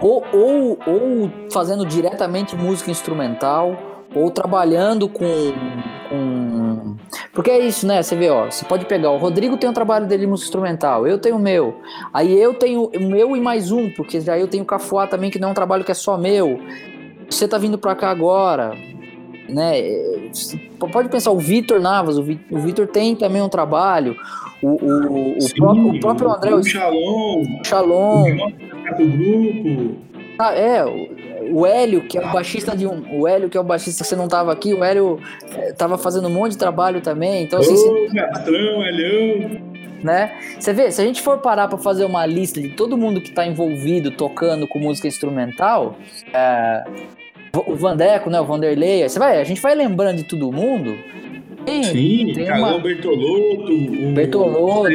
[0.00, 3.76] ou, ou, ou fazendo diretamente música instrumental,
[4.14, 5.24] ou trabalhando com,
[6.08, 6.96] com.
[7.32, 8.02] Porque é isso, né?
[8.02, 11.18] Você vê, ó, você pode pegar, o Rodrigo tem o trabalho dele música instrumental, eu
[11.18, 11.80] tenho o meu.
[12.12, 15.30] Aí eu tenho o meu e mais um, porque já eu tenho o Cafuá também,
[15.30, 16.60] que não é um trabalho que é só meu.
[17.30, 18.74] Você tá vindo pra cá agora,
[19.48, 19.74] né?
[20.92, 24.16] Pode pensar, o Vitor Navas, o Vitor tem também um trabalho.
[24.62, 26.54] O, o, o, Sim, próprio, o próprio André.
[26.54, 27.44] O Shalom.
[27.64, 28.24] Shalom.
[28.92, 29.96] O grupo.
[30.38, 30.84] Ah, é,
[31.50, 33.20] o Hélio, que é o baixista de um.
[33.20, 35.20] O Hélio, que é o baixista, você não tava aqui, o Hélio
[35.56, 37.44] é, tava fazendo um monte de trabalho também.
[37.44, 37.74] Então, assim.
[37.74, 39.72] Ô, Gastrão, Hélio!
[40.02, 40.32] Né?
[40.58, 43.30] Você vê, se a gente for parar para fazer uma lista de todo mundo que
[43.30, 45.96] tá envolvido tocando com música instrumental,
[46.34, 46.84] é,
[47.54, 50.96] o Vandeco, né, o Vanderlei, você vai, a gente vai lembrando de todo mundo.
[51.84, 52.78] Sim, tem uma...
[52.78, 54.90] Bertolotto, o Bertolotto.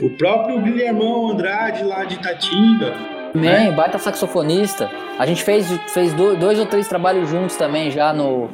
[0.00, 2.94] o próprio Guilhermão Andrade lá de Tatinga.
[3.32, 3.72] Também, é.
[3.72, 4.90] baita saxofonista.
[5.18, 8.48] A gente fez, fez dois ou três trabalhos juntos também já no.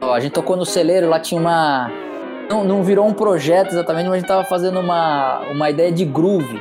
[0.00, 1.90] A gente tocou no celeiro, lá tinha uma.
[2.48, 6.04] Não, não virou um projeto exatamente, mas a gente tava fazendo uma, uma ideia de
[6.04, 6.60] groove.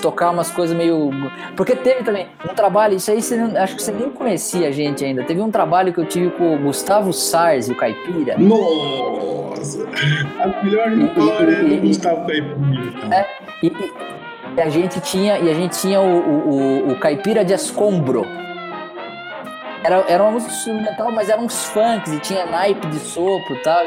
[0.00, 1.10] Tocar umas coisas meio.
[1.56, 4.70] Porque teve também um trabalho, isso aí você não, acho que você nem conhecia a
[4.70, 5.24] gente ainda.
[5.24, 8.36] Teve um trabalho que eu tive com o Gustavo Sars e o Caipira.
[8.38, 9.86] Nossa!
[10.40, 13.14] A melhor história do Gustavo Caipira.
[13.14, 13.26] É,
[13.62, 13.72] E,
[14.56, 18.26] e a gente tinha, e a gente tinha o, o, o, o Caipira de Escombro.
[19.82, 23.62] Era, era uma música instrumental, mas eram uns funks e tinha naipe de sopro e
[23.62, 23.84] tal.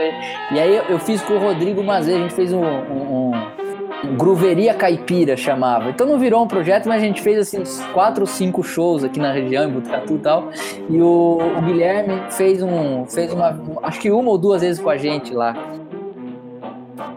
[0.51, 3.31] E, aí eu, eu, fiz com o Rodrigo uma vez, a gente fez um, um,
[3.31, 3.70] um
[4.17, 5.89] Gruveria Caipira chamava.
[5.89, 9.03] Então não virou um projeto, mas a gente fez assim uns quatro ou cinco shows
[9.03, 10.49] aqui na região, em Botucatu e tal.
[10.89, 13.05] E o, o Guilherme fez um.
[13.05, 13.59] fez uma.
[13.83, 15.55] acho que uma ou duas vezes com a gente lá.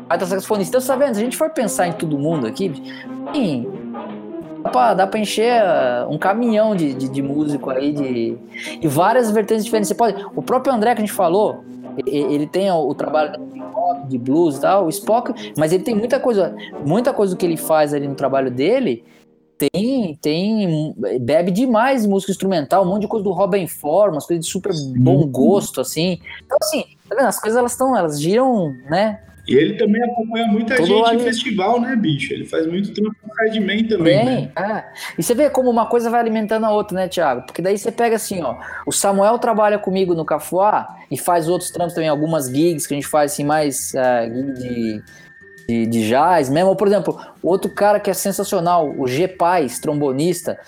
[0.08, 0.76] Aí tá saxofonista.
[0.76, 1.14] Então, tá vendo?
[1.14, 2.72] Se a gente for pensar em todo mundo aqui,
[3.32, 3.66] sim,
[4.62, 8.38] dá pra, dá pra encher uh, um caminhão de, de, de, músico aí, de,
[8.80, 9.88] e várias vertentes diferentes.
[9.88, 10.24] Você pode.
[10.34, 11.64] O próprio André que a gente falou,
[12.06, 13.32] ele tem o, o trabalho
[14.08, 17.56] de blues e tal, o Spock, mas ele tem muita coisa, muita coisa que ele
[17.56, 19.04] faz ali no trabalho dele.
[19.56, 24.44] Tem, tem, bebe demais música instrumental, um monte de coisa do Robin Ford, umas coisas
[24.44, 26.18] de super bom gosto, assim.
[26.44, 27.28] Então, assim, tá vendo?
[27.28, 29.20] As coisas elas estão, elas giram, né?
[29.46, 32.32] E ele também acompanha muita Todo gente em festival, né, bicho?
[32.32, 34.52] Ele faz muito trampo com Redman também, Bem, né?
[34.56, 34.84] É.
[35.18, 37.42] E você vê como uma coisa vai alimentando a outra, né, Thiago?
[37.42, 41.70] Porque daí você pega assim, ó, o Samuel trabalha comigo no Cafuá e faz outros
[41.70, 45.02] trampos também, algumas gigs que a gente faz assim, mais uh, gig de,
[45.68, 46.70] de, de jazz mesmo.
[46.70, 50.58] Ou, por exemplo, outro cara que é sensacional, o G Paz, trombonista.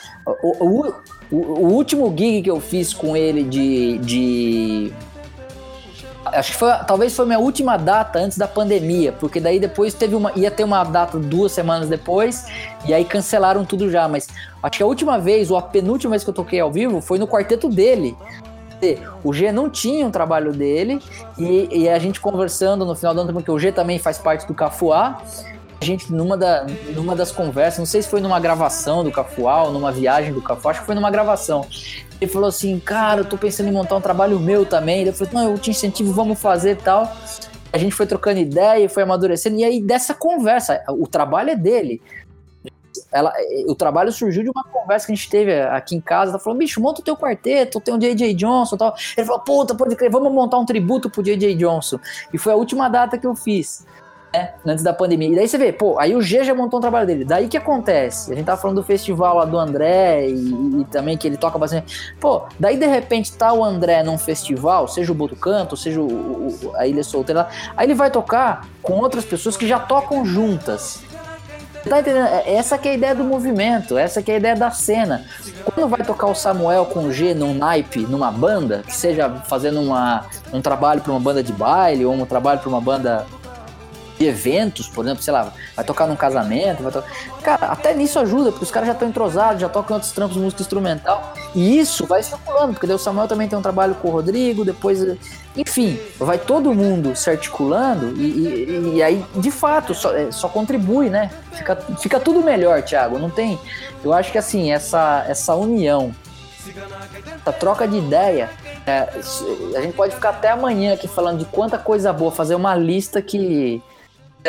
[0.42, 0.94] O, o,
[1.30, 4.92] o, o último gig que eu fiz com ele de, de
[6.32, 10.14] acho que foi, talvez foi minha última data antes da pandemia, porque daí depois teve
[10.14, 12.46] uma, ia ter uma data duas semanas depois,
[12.86, 14.28] e aí cancelaram tudo já, mas
[14.62, 17.18] acho que a última vez, ou a penúltima vez que eu toquei ao vivo, foi
[17.18, 18.16] no quarteto dele.
[19.24, 21.00] O G não tinha um trabalho dele,
[21.38, 24.46] e, e a gente conversando no final do ano, porque o G também faz parte
[24.46, 25.22] do Cafuá,
[25.80, 29.64] a gente, numa, da, numa das conversas, não sei se foi numa gravação do Cafuá
[29.64, 31.66] ou numa viagem do Cafuá, acho que foi numa gravação.
[32.20, 35.04] Ele falou assim, cara, eu tô pensando em montar um trabalho meu também.
[35.04, 37.14] Eu falei, não, eu te incentivo, vamos fazer e tal.
[37.72, 39.56] A gente foi trocando ideia foi amadurecendo.
[39.56, 42.00] E aí, dessa conversa, o trabalho é dele.
[43.12, 43.30] Ela,
[43.68, 46.30] o trabalho surgiu de uma conversa que a gente teve aqui em casa.
[46.32, 48.32] Ela falou, bicho, monta o teu quarteto, tem o J.J.
[48.32, 48.94] Johnson e tal.
[49.14, 51.54] Ele falou, puta, pode crer, vamos montar um tributo pro J.J.
[51.56, 52.00] Johnson.
[52.32, 53.84] E foi a última data que eu fiz
[54.36, 54.50] né?
[54.66, 55.28] Antes da pandemia.
[55.28, 57.24] E daí você vê, pô, aí o G já montou um trabalho dele.
[57.24, 58.32] Daí que acontece?
[58.32, 61.58] A gente tava falando do festival lá do André e, e, também que ele toca
[61.58, 62.14] bastante.
[62.20, 66.72] Pô, daí de repente tá o André num festival, seja o Botucanto, seja o, o,
[66.74, 67.48] a Ilha Solteira lá.
[67.76, 71.04] Aí ele vai tocar com outras pessoas que já tocam juntas.
[71.88, 72.26] Tá entendendo?
[72.26, 75.24] É, essa que é a ideia do movimento, essa que é a ideia da cena.
[75.64, 79.80] Quando vai tocar o Samuel com o G num naipe, numa banda, que seja fazendo
[79.80, 83.24] uma, um trabalho para uma banda de baile ou um trabalho para uma banda
[84.18, 87.08] de eventos, por exemplo, sei lá, vai tocar num casamento, vai tocar...
[87.42, 90.62] Cara, até nisso ajuda, porque os caras já estão entrosados, já tocam outros trampos música
[90.62, 94.64] instrumental, e isso vai circulando, porque o Samuel também tem um trabalho com o Rodrigo,
[94.64, 95.04] depois,
[95.56, 100.48] enfim, vai todo mundo se articulando, e, e, e aí, de fato, só, é, só
[100.48, 101.30] contribui, né?
[101.52, 103.58] Fica, fica tudo melhor, Thiago, não tem...
[104.02, 106.14] Eu acho que, assim, essa, essa união,
[107.42, 108.48] essa troca de ideia,
[108.86, 109.08] é,
[109.76, 113.20] a gente pode ficar até amanhã aqui falando de quanta coisa boa, fazer uma lista
[113.20, 113.82] que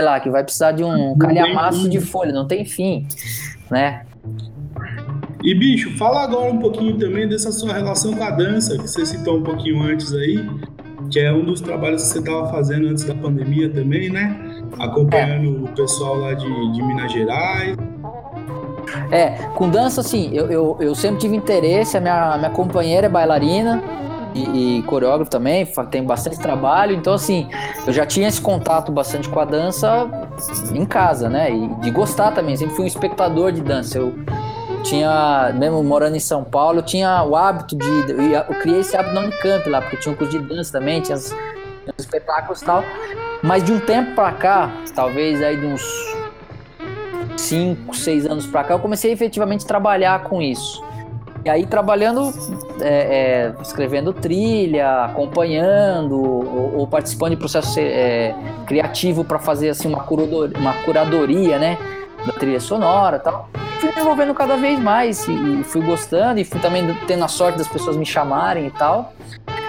[0.01, 3.07] lá, que vai precisar de um calhamaço de folha, não tem fim,
[3.69, 4.05] né?
[5.43, 9.05] E bicho, fala agora um pouquinho também dessa sua relação com a dança, que você
[9.05, 10.45] citou um pouquinho antes aí,
[11.11, 14.35] que é um dos trabalhos que você estava fazendo antes da pandemia também, né?
[14.79, 15.69] Acompanhando é.
[15.69, 17.77] o pessoal lá de, de Minas Gerais.
[19.11, 23.09] É, com dança, assim, eu, eu, eu sempre tive interesse, a minha, minha companheira é
[23.09, 23.81] bailarina,
[24.37, 27.49] e, e coreógrafo também, tem bastante trabalho, então assim,
[27.85, 30.09] eu já tinha esse contato bastante com a dança
[30.73, 31.51] em casa, né?
[31.51, 33.97] E de gostar também, sempre fui um espectador de dança.
[33.97, 34.13] Eu
[34.83, 37.85] tinha, mesmo morando em São Paulo, eu tinha o hábito de.
[38.33, 41.17] Eu criei esse hábito no Unicamp lá, porque tinha um curso de dança também, tinha
[41.17, 41.33] os,
[41.97, 42.83] espetáculos e tal.
[43.43, 45.83] Mas de um tempo pra cá, talvez aí de uns
[47.37, 50.83] 5, 6 anos pra cá, eu comecei efetivamente a trabalhar com isso.
[51.45, 52.33] E aí trabalhando,
[52.81, 59.87] é, é, escrevendo trilha, acompanhando ou, ou participando de processo é, criativo para fazer assim
[59.87, 61.77] uma curadoria, uma curadoria, né,
[62.25, 63.49] da trilha sonora, tal.
[63.79, 67.57] Fui desenvolvendo cada vez mais e, e fui gostando e fui também tendo a sorte
[67.57, 69.13] das pessoas me chamarem e tal.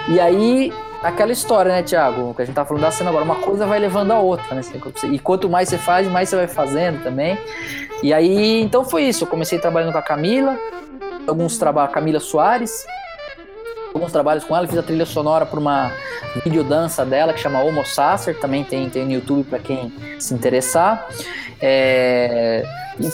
[0.07, 2.33] E aí aquela história, né, Tiago?
[2.33, 4.61] Que a gente tá falando da cena agora, uma coisa vai levando a outra, né?
[5.11, 7.37] E quanto mais você faz, mais você vai fazendo também.
[8.01, 9.23] E aí, então foi isso.
[9.23, 10.57] Eu comecei trabalhando com a Camila,
[11.29, 12.85] alguns trabalhos, Camila Soares,
[13.93, 15.91] alguns trabalhos com ela, fiz a trilha sonora para uma
[16.43, 21.07] videodança dela que chama Homo Sacer, também tem, tem no YouTube para quem se interessar.
[21.61, 22.65] É,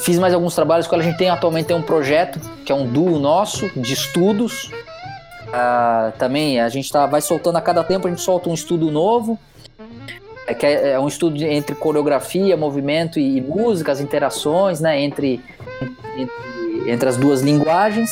[0.04, 2.75] fiz mais alguns trabalhos com ela, a gente tem atualmente tem um projeto que é
[2.75, 4.71] um duo nosso de estudos.
[5.47, 8.91] Uh, também a gente tá, vai soltando a cada tempo, a gente solta um estudo
[8.91, 9.39] novo.
[10.47, 14.99] é, que é, é um estudo entre coreografia, movimento e, e música, as interações, né,
[15.01, 15.41] entre,
[16.17, 18.09] entre, entre as duas linguagens.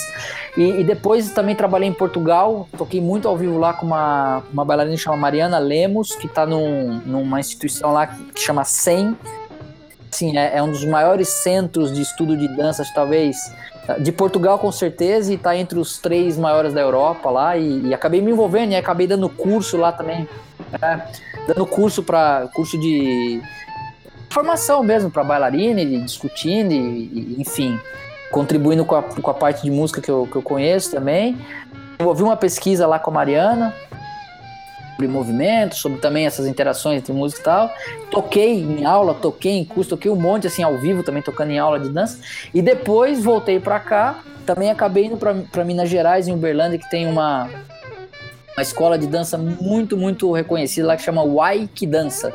[0.55, 4.63] E, e, depois também trabalhei em Portugal, toquei muito ao vivo lá com uma, uma
[4.63, 9.17] bailarina chamada Mariana Lemos, que está num, numa instituição lá que, chama SEM.
[10.11, 13.35] Assim, é, é, um dos maiores centros de estudo de danças, talvez,
[13.99, 17.57] de Portugal com certeza, e está entre os três maiores da Europa lá.
[17.57, 20.29] E, e acabei me envolvendo e acabei dando curso lá também.
[20.79, 21.07] Né?
[21.47, 23.41] Dando curso para curso de
[24.29, 27.79] formação mesmo para bailarina, e discutindo, e, e enfim
[28.33, 31.37] contribuindo com a, com a parte de música que eu, que eu conheço também.
[31.97, 33.73] Desenvolvi uma pesquisa lá com a Mariana
[34.91, 37.71] sobre movimento, sobre também essas interações entre música e tal.
[38.09, 41.59] Toquei em aula, toquei em curso, toquei um monte assim ao vivo também tocando em
[41.59, 42.19] aula de dança.
[42.51, 47.07] E depois voltei para cá, também acabei indo para Minas Gerais, em Uberlândia, que tem
[47.07, 47.47] uma
[48.55, 52.31] uma escola de dança muito, muito reconhecida lá que chama Waik Dança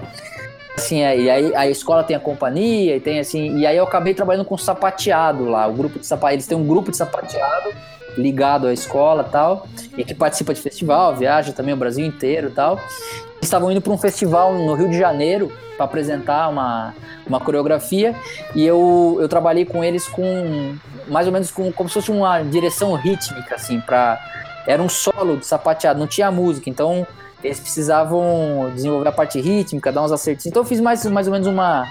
[0.78, 3.84] assim, é, e aí a escola tem a companhia e tem assim, e aí eu
[3.84, 7.70] acabei trabalhando com sapateado lá, o grupo de sapateado, eles têm um grupo de sapateado
[8.16, 12.74] ligado à escola tal, e que participa de festival, viaja também o Brasil inteiro tal.
[12.74, 16.92] Eles estavam indo para um festival no Rio de Janeiro para apresentar uma,
[17.24, 18.14] uma coreografia
[18.54, 20.74] e eu, eu trabalhei com eles com
[21.06, 24.18] mais ou menos com, como se fosse uma direção rítmica assim para
[24.66, 27.06] era um solo de sapateado, não tinha música, então
[27.42, 30.46] eles precisavam desenvolver a parte rítmica, dar uns acertos.
[30.46, 31.86] Então eu fiz mais, mais ou menos uma.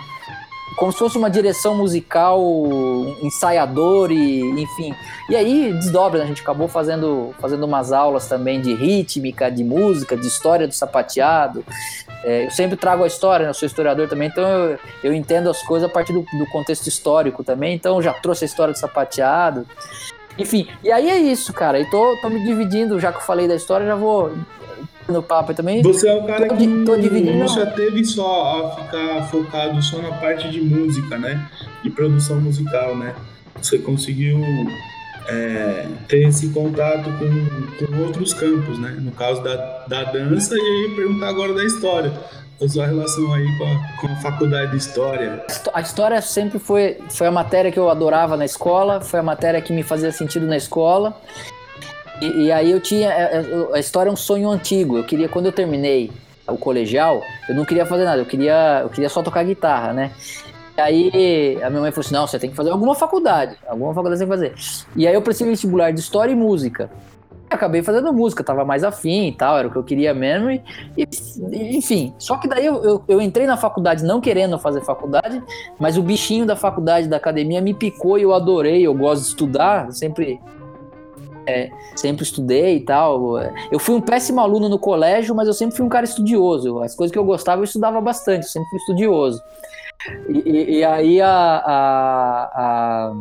[0.78, 2.40] Como se fosse uma direção musical,
[3.24, 4.94] ensaiador e enfim.
[5.28, 6.26] E aí desdobra, né?
[6.26, 10.74] a gente acabou fazendo, fazendo umas aulas também de rítmica, de música, de história do
[10.74, 11.66] sapateado.
[12.24, 13.50] É, eu sempre trago a história, né?
[13.50, 16.86] eu sou historiador também, então eu, eu entendo as coisas a partir do, do contexto
[16.86, 17.74] histórico também.
[17.74, 19.66] Então já trouxe a história do sapateado.
[20.38, 21.80] Enfim, e aí é isso, cara.
[21.80, 24.32] E tô, tô me dividindo, já que eu falei da história, já vou
[25.10, 25.82] no papo também.
[25.82, 27.38] Você é o cara tô, que tô dividindo.
[27.38, 31.50] não só a ficar focado só na parte de música, né?
[31.84, 33.16] E produção musical, né?
[33.62, 34.40] Você conseguiu
[35.28, 38.98] é, ter esse contato com, com outros campos, né?
[39.00, 42.12] No caso da, da dança e aí perguntar agora da história.
[42.60, 45.46] A sua relação aí com a, com a faculdade de História?
[45.72, 49.62] A história sempre foi, foi a matéria que eu adorava na escola, foi a matéria
[49.62, 51.16] que me fazia sentido na escola.
[52.22, 53.12] E, e, aí eu tinha.
[53.12, 54.98] É, é, a história é um sonho antigo.
[54.98, 56.12] Eu queria, quando eu terminei
[56.48, 60.12] o colegial, eu não queria fazer nada, eu queria, eu queria só tocar guitarra, né?
[60.78, 63.58] E aí a minha mãe falou assim: não, você tem que fazer alguma faculdade.
[63.68, 64.88] Alguma faculdade você tem que fazer.
[64.96, 66.90] E aí eu preciso vestibular de história e música.
[67.50, 70.52] Acabei fazendo música, tava mais afim e tal, era o que eu queria mesmo.
[70.52, 70.64] E,
[70.98, 75.42] e enfim, só que daí eu, eu, eu, entrei na faculdade não querendo fazer faculdade,
[75.80, 78.86] mas o bichinho da faculdade, da academia, me picou e eu adorei.
[78.86, 80.42] Eu gosto de estudar, sempre
[81.48, 83.40] é, sempre estudei e tal.
[83.72, 86.80] Eu fui um péssimo aluno no colégio, mas eu sempre fui um cara estudioso.
[86.80, 89.42] As coisas que eu gostava, eu estudava bastante, eu sempre fui estudioso.
[90.30, 93.14] E, e, e aí a, a, a,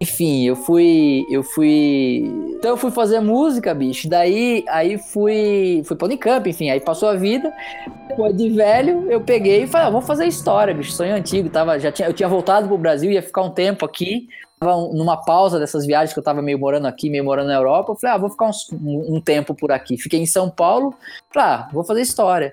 [0.00, 1.26] Enfim, eu fui.
[1.28, 2.24] Eu fui.
[2.56, 4.08] Então eu fui fazer música, bicho.
[4.08, 5.82] Daí aí fui.
[5.84, 7.52] Fui pra Unicamp, enfim, aí passou a vida.
[8.08, 10.92] Depois de velho, eu peguei e falei, ah, vou fazer história, bicho.
[10.92, 11.48] Sonho antigo.
[11.48, 14.28] Tava, já tinha, eu tinha voltado pro Brasil, ia ficar um tempo aqui
[14.60, 17.96] numa pausa dessas viagens que eu tava meio morando aqui, meio morando na Europa, eu
[17.96, 19.96] falei, ah, vou ficar uns, um, um, tempo por aqui.
[19.96, 20.94] Fiquei em São Paulo,
[21.32, 22.52] falei, ah, vou fazer história.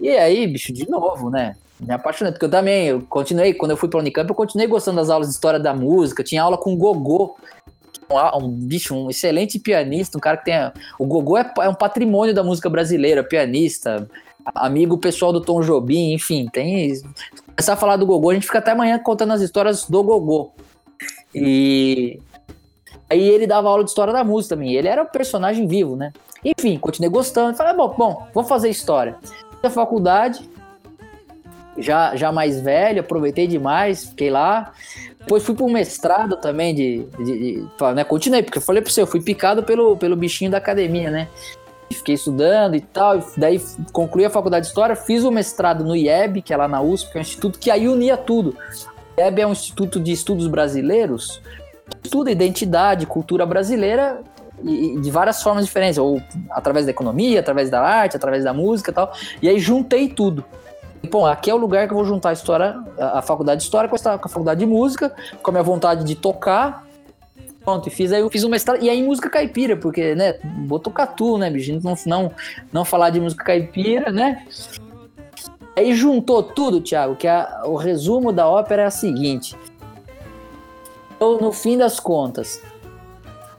[0.00, 1.54] E aí, bicho, de novo, né?
[1.84, 4.98] Me apaixonei, porque eu também, eu continuei, quando eu fui pra Unicamp, eu continuei gostando
[4.98, 7.36] das aulas de história da música, tinha aula com o Gogô,
[8.08, 10.54] um, um bicho, um excelente pianista, um cara que tem.
[10.98, 14.08] O Gogô é, é um patrimônio da música brasileira, pianista,
[14.54, 16.94] amigo pessoal do Tom Jobim, enfim, tem.
[17.48, 20.52] Começar a falar do Gogô, a gente fica até amanhã contando as histórias do Gogô.
[21.34, 22.20] E
[23.10, 24.74] aí ele dava aula de história da música também.
[24.74, 26.12] Ele era um personagem vivo, né?
[26.44, 27.56] Enfim, continuei gostando.
[27.56, 29.16] Falei, bom, bom, vou fazer história.
[29.22, 30.48] Fiz a faculdade,
[31.78, 34.72] já, já mais velho, aproveitei demais, fiquei lá.
[35.18, 38.90] Depois fui para um mestrado também de, de, de, né, continuei, porque eu falei para
[38.90, 41.28] você, eu fui picado pelo, pelo bichinho da academia, né?
[41.90, 43.60] Fiquei estudando e tal, e daí
[43.92, 47.12] concluí a faculdade de História, fiz o mestrado no IEB, que é lá na USP,
[47.12, 48.56] que é um instituto que aí unia tudo.
[49.18, 51.40] IEB é um instituto de estudos brasileiros,
[52.02, 54.22] estuda identidade, cultura brasileira
[54.64, 56.20] e, de várias formas diferentes, ou
[56.50, 59.12] através da economia, através da arte, através da música e tal.
[59.40, 60.44] E aí juntei tudo.
[61.08, 63.88] Bom, aqui é o lugar que eu vou juntar a história, a, faculdade de história
[63.88, 66.86] com a, faculdade de música, com a minha vontade de tocar.
[67.64, 70.34] Pronto, e fiz aí eu fiz um mestrado, e aí música caipira, porque, né,
[70.66, 72.32] vou tocar tu, né, bicho, não, não,
[72.72, 74.44] não falar de música caipira, né?
[75.76, 79.56] Aí juntou tudo, Thiago, que a, o resumo da ópera é a seguinte.
[81.18, 82.60] Eu, no fim das contas,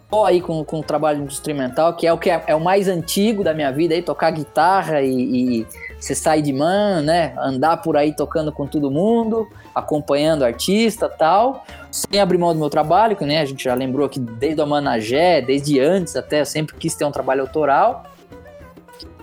[0.09, 2.87] tô aí com, com o trabalho instrumental, que é o que é, é, o mais
[2.87, 5.67] antigo da minha vida, aí, tocar guitarra e, e
[6.03, 7.33] você sair de man, né?
[7.37, 12.69] Andar por aí tocando com todo mundo, acompanhando artista tal, sem abrir mão do meu
[12.69, 16.45] trabalho, que né, a gente já lembrou aqui desde o Managé, desde antes até, eu
[16.45, 18.03] sempre quis ter um trabalho autoral.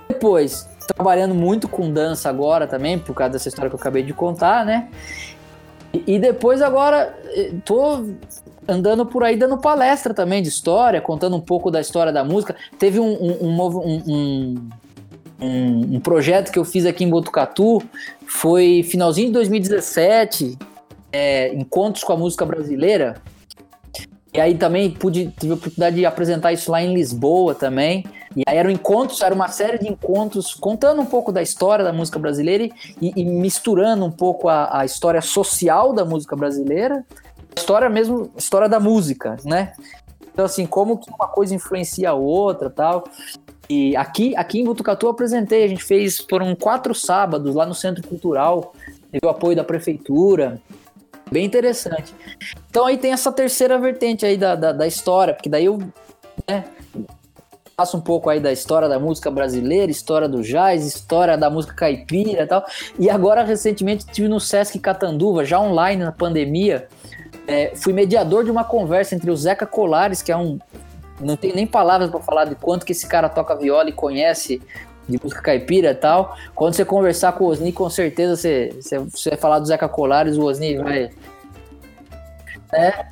[0.08, 4.14] Depois, trabalhando muito com dança agora também, por causa dessa história que eu acabei de
[4.14, 4.88] contar, né?
[5.92, 8.06] E, e depois agora eh, tô
[8.66, 12.56] andando por aí dando palestra também de história, contando um pouco da história da música.
[12.78, 14.70] Teve um, um, um, um
[15.40, 17.82] um, um, projeto que eu fiz aqui em Botucatu,
[18.26, 20.58] foi finalzinho de 2017,
[21.12, 23.20] é, Encontros com a Música Brasileira.
[24.32, 28.04] E aí também pude, tive a oportunidade de apresentar isso lá em Lisboa também.
[28.36, 31.92] E aí eram encontros, era uma série de encontros contando um pouco da história da
[31.92, 32.68] música brasileira
[33.00, 37.04] e, e misturando um pouco a, a, história social da música brasileira,
[37.56, 39.72] história mesmo, história da música, né?
[40.32, 43.02] Então assim, como que uma coisa influencia a outra, tal.
[43.70, 47.72] E aqui, aqui em Botucatu eu apresentei, a gente fez, foram quatro sábados lá no
[47.72, 48.74] Centro Cultural,
[49.12, 50.60] teve o apoio da prefeitura,
[51.30, 52.12] bem interessante.
[52.68, 55.78] Então aí tem essa terceira vertente aí da, da, da história, porque daí eu
[56.48, 56.64] né,
[57.76, 61.72] faço um pouco aí da história da música brasileira, história do jazz, história da música
[61.72, 62.66] caipira e tal.
[62.98, 66.88] E agora, recentemente, estive no Sesc Catanduva, já online na pandemia,
[67.46, 70.58] é, fui mediador de uma conversa entre o Zeca Colares, que é um
[71.20, 74.60] não tenho nem palavras para falar de quanto que esse cara toca viola e conhece
[75.08, 76.36] de música caipira e tal.
[76.54, 79.88] Quando você conversar com o Osni, com certeza você, você, você vai falar do Zeca
[79.88, 81.10] Colares, o Osni vai.
[82.72, 83.10] Né?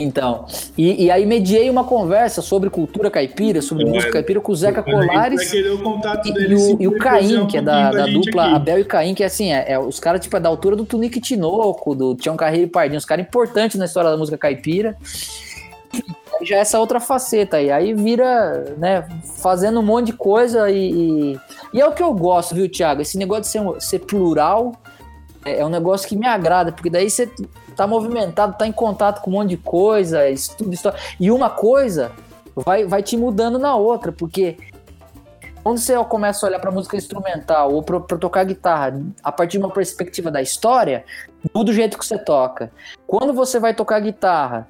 [0.00, 0.46] Então,
[0.76, 4.54] e, e, aí mediei uma conversa sobre cultura caipira, sobre é, música caipira com o
[4.54, 8.54] Zeca Colares e, o, e o Caim, que é da, da dupla aqui.
[8.54, 10.86] Abel e Caim, que é assim, é, é os caras tipo, é da altura do
[10.86, 14.96] Tunique Tinoco, do Tião Carreiro e Pardinho, os caras importantes na história da música caipira
[16.42, 17.70] já é essa outra faceta aí.
[17.70, 21.40] Aí vira, né, fazendo um monte de coisa e, e,
[21.74, 23.02] e é o que eu gosto, viu, Thiago?
[23.02, 24.72] Esse negócio de ser, ser plural
[25.44, 27.30] é, é, um negócio que me agrada, porque daí você
[27.76, 30.98] tá movimentado, tá em contato com um monte de coisa, estudo, história.
[31.18, 32.12] E uma coisa
[32.54, 34.56] vai, vai te mudando na outra, porque
[35.62, 39.64] quando você começa a olhar para música instrumental ou para tocar guitarra a partir de
[39.64, 41.04] uma perspectiva da história,
[41.54, 42.70] muda o jeito que você toca.
[43.06, 44.66] Quando você vai tocar guitarra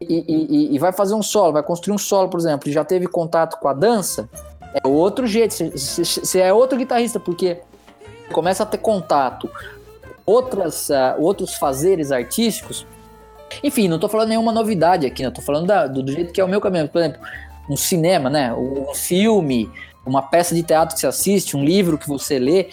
[0.00, 2.84] e, e, e, vai fazer um solo, vai construir um solo, por exemplo, e já
[2.84, 4.28] teve contato com a dança,
[4.74, 5.54] é outro jeito.
[5.74, 7.58] Você é outro guitarrista, porque
[8.30, 9.50] começa a ter contato
[10.26, 12.86] outras, uh, outros fazeres artísticos.
[13.62, 15.30] Enfim, não estou falando nenhuma novidade aqui, não.
[15.30, 16.88] Tô falando da, do, do, jeito que é o meu caminho.
[16.88, 17.20] Por exemplo,
[17.70, 18.52] um cinema, né?
[18.52, 19.70] Um filme,
[20.04, 22.68] uma peça de teatro que você assiste, um livro que você lê.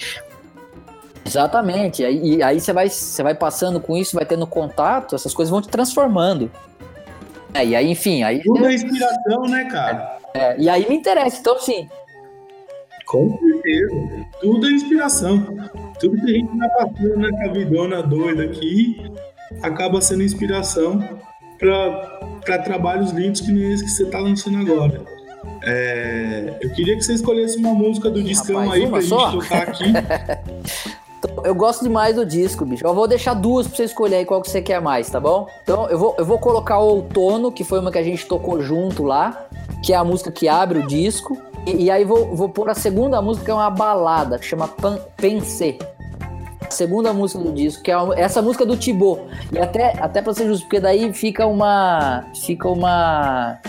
[1.26, 2.04] Exatamente.
[2.04, 5.62] E aí você vai, você vai passando com isso, vai tendo contato, essas coisas vão
[5.62, 6.52] te transformando.
[7.54, 8.42] É, e aí, enfim, aí.
[8.42, 10.18] Tudo é inspiração, né, cara?
[10.34, 11.88] É, e aí me interessa, então sim.
[13.06, 14.26] Com certeza.
[14.42, 15.46] Tudo é inspiração.
[16.00, 19.12] Tudo que a gente tá passando na cabidona doida aqui
[19.62, 21.00] acaba sendo inspiração
[21.60, 25.02] para trabalhos lindos que nem esse que você tá lançando agora.
[25.62, 29.32] É, eu queria que você escolhesse uma música do discão Rapaz, aí pra só?
[29.32, 29.84] gente tocar aqui.
[31.44, 32.86] Eu gosto demais do disco, bicho.
[32.86, 35.48] Eu vou deixar duas pra você escolher aí qual que você quer mais, tá bom?
[35.64, 38.62] Então eu vou, eu vou colocar o Outono, que foi uma que a gente tocou
[38.62, 39.48] junto lá,
[39.84, 41.38] que é a música que abre o disco.
[41.66, 44.68] E, e aí vou, vou pôr a segunda música, que é uma balada, que chama
[44.68, 45.00] Pan.
[46.62, 49.20] A segunda música do disco, que é essa música do Tibô.
[49.52, 52.26] E até, até pra ser justo, porque daí fica uma.
[52.34, 53.60] Fica uma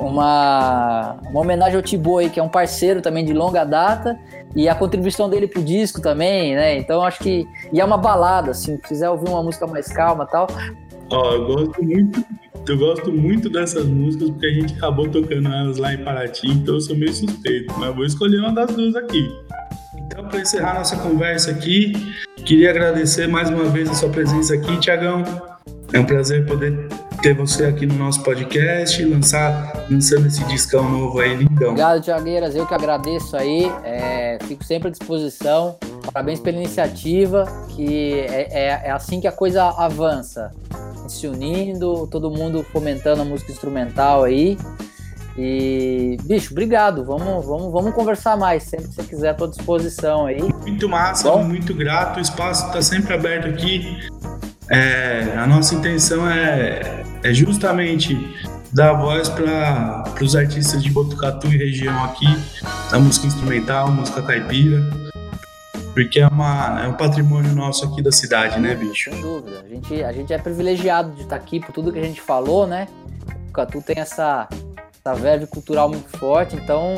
[0.00, 4.18] uma, uma homenagem ao Tiboi, que é um parceiro também de longa data,
[4.54, 6.78] e a contribuição dele pro disco também, né?
[6.78, 7.46] Então acho que.
[7.72, 10.46] E é uma balada, assim, se quiser ouvir uma música mais calma tal.
[11.10, 12.24] Ó, eu gosto muito.
[12.68, 16.74] Eu gosto muito dessas músicas porque a gente acabou tocando elas lá em Paraty, então
[16.74, 19.30] eu sou meio suspeito, mas vou escolher uma das duas aqui.
[19.96, 21.92] Então, para encerrar nossa conversa aqui,
[22.44, 25.22] queria agradecer mais uma vez a sua presença aqui, Tiagão.
[25.92, 26.88] É um prazer poder
[27.22, 31.70] ter você aqui no nosso podcast, lançar, lançando esse discão novo aí, lindão.
[31.70, 32.54] Obrigado, Tiagueiras.
[32.54, 33.70] Eu que agradeço aí.
[33.84, 35.78] É, fico sempre à disposição.
[36.12, 40.52] Parabéns pela iniciativa, que é, é, é assim que a coisa avança.
[41.08, 44.58] Se unindo, todo mundo fomentando a música instrumental aí.
[45.38, 47.04] E, bicho, obrigado.
[47.04, 48.64] Vamos, vamos, vamos conversar mais.
[48.64, 50.40] Sempre que você quiser, à tua disposição aí.
[50.62, 51.44] Muito massa, Bom?
[51.44, 52.18] muito grato.
[52.18, 54.08] O espaço está sempre aberto aqui.
[54.68, 58.16] É, a nossa intenção é, é justamente
[58.72, 62.26] dar voz para os artistas de Botucatu e região aqui,
[62.90, 64.82] da música instrumental, música caipira,
[65.94, 69.10] porque é, uma, é um patrimônio nosso aqui da cidade, né, bicho?
[69.10, 69.64] Sem dúvida.
[69.64, 72.66] A gente, a gente é privilegiado de estar aqui por tudo que a gente falou,
[72.66, 72.86] né?
[73.46, 74.48] Botucatu tem essa,
[75.00, 76.96] essa verve cultural muito forte, então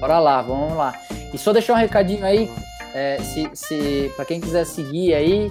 [0.00, 0.94] Bora lá, vamos lá.
[1.32, 2.50] E só deixar um recadinho aí,
[2.94, 5.50] é, se, se para quem quiser seguir aí,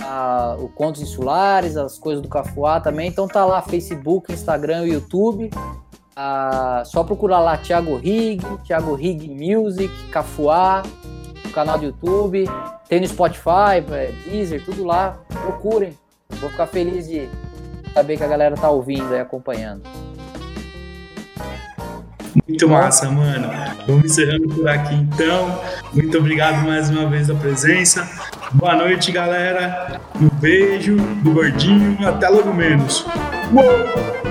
[0.00, 4.92] a, o Contos Insulares, as coisas do Cafuá também, então tá lá Facebook, Instagram e
[4.92, 5.50] YouTube.
[6.16, 10.82] Ah, só procurar lá Thiago Rig, Thiago Rig Music, Cafuá,
[11.44, 12.44] no canal do YouTube,
[12.88, 15.18] tem no Spotify, é, Deezer, tudo lá.
[15.28, 15.96] Procurem.
[16.40, 17.28] Vou ficar feliz de
[17.94, 19.82] saber que a galera tá ouvindo e acompanhando.
[22.46, 23.48] Muito massa, mano.
[23.86, 25.60] Vamos encerrando por aqui então.
[25.92, 28.08] Muito obrigado mais uma vez pela presença.
[28.52, 30.00] Boa noite, galera.
[30.20, 31.96] Um beijo do gordinho.
[32.06, 33.04] Até logo menos.
[33.52, 34.27] Uou!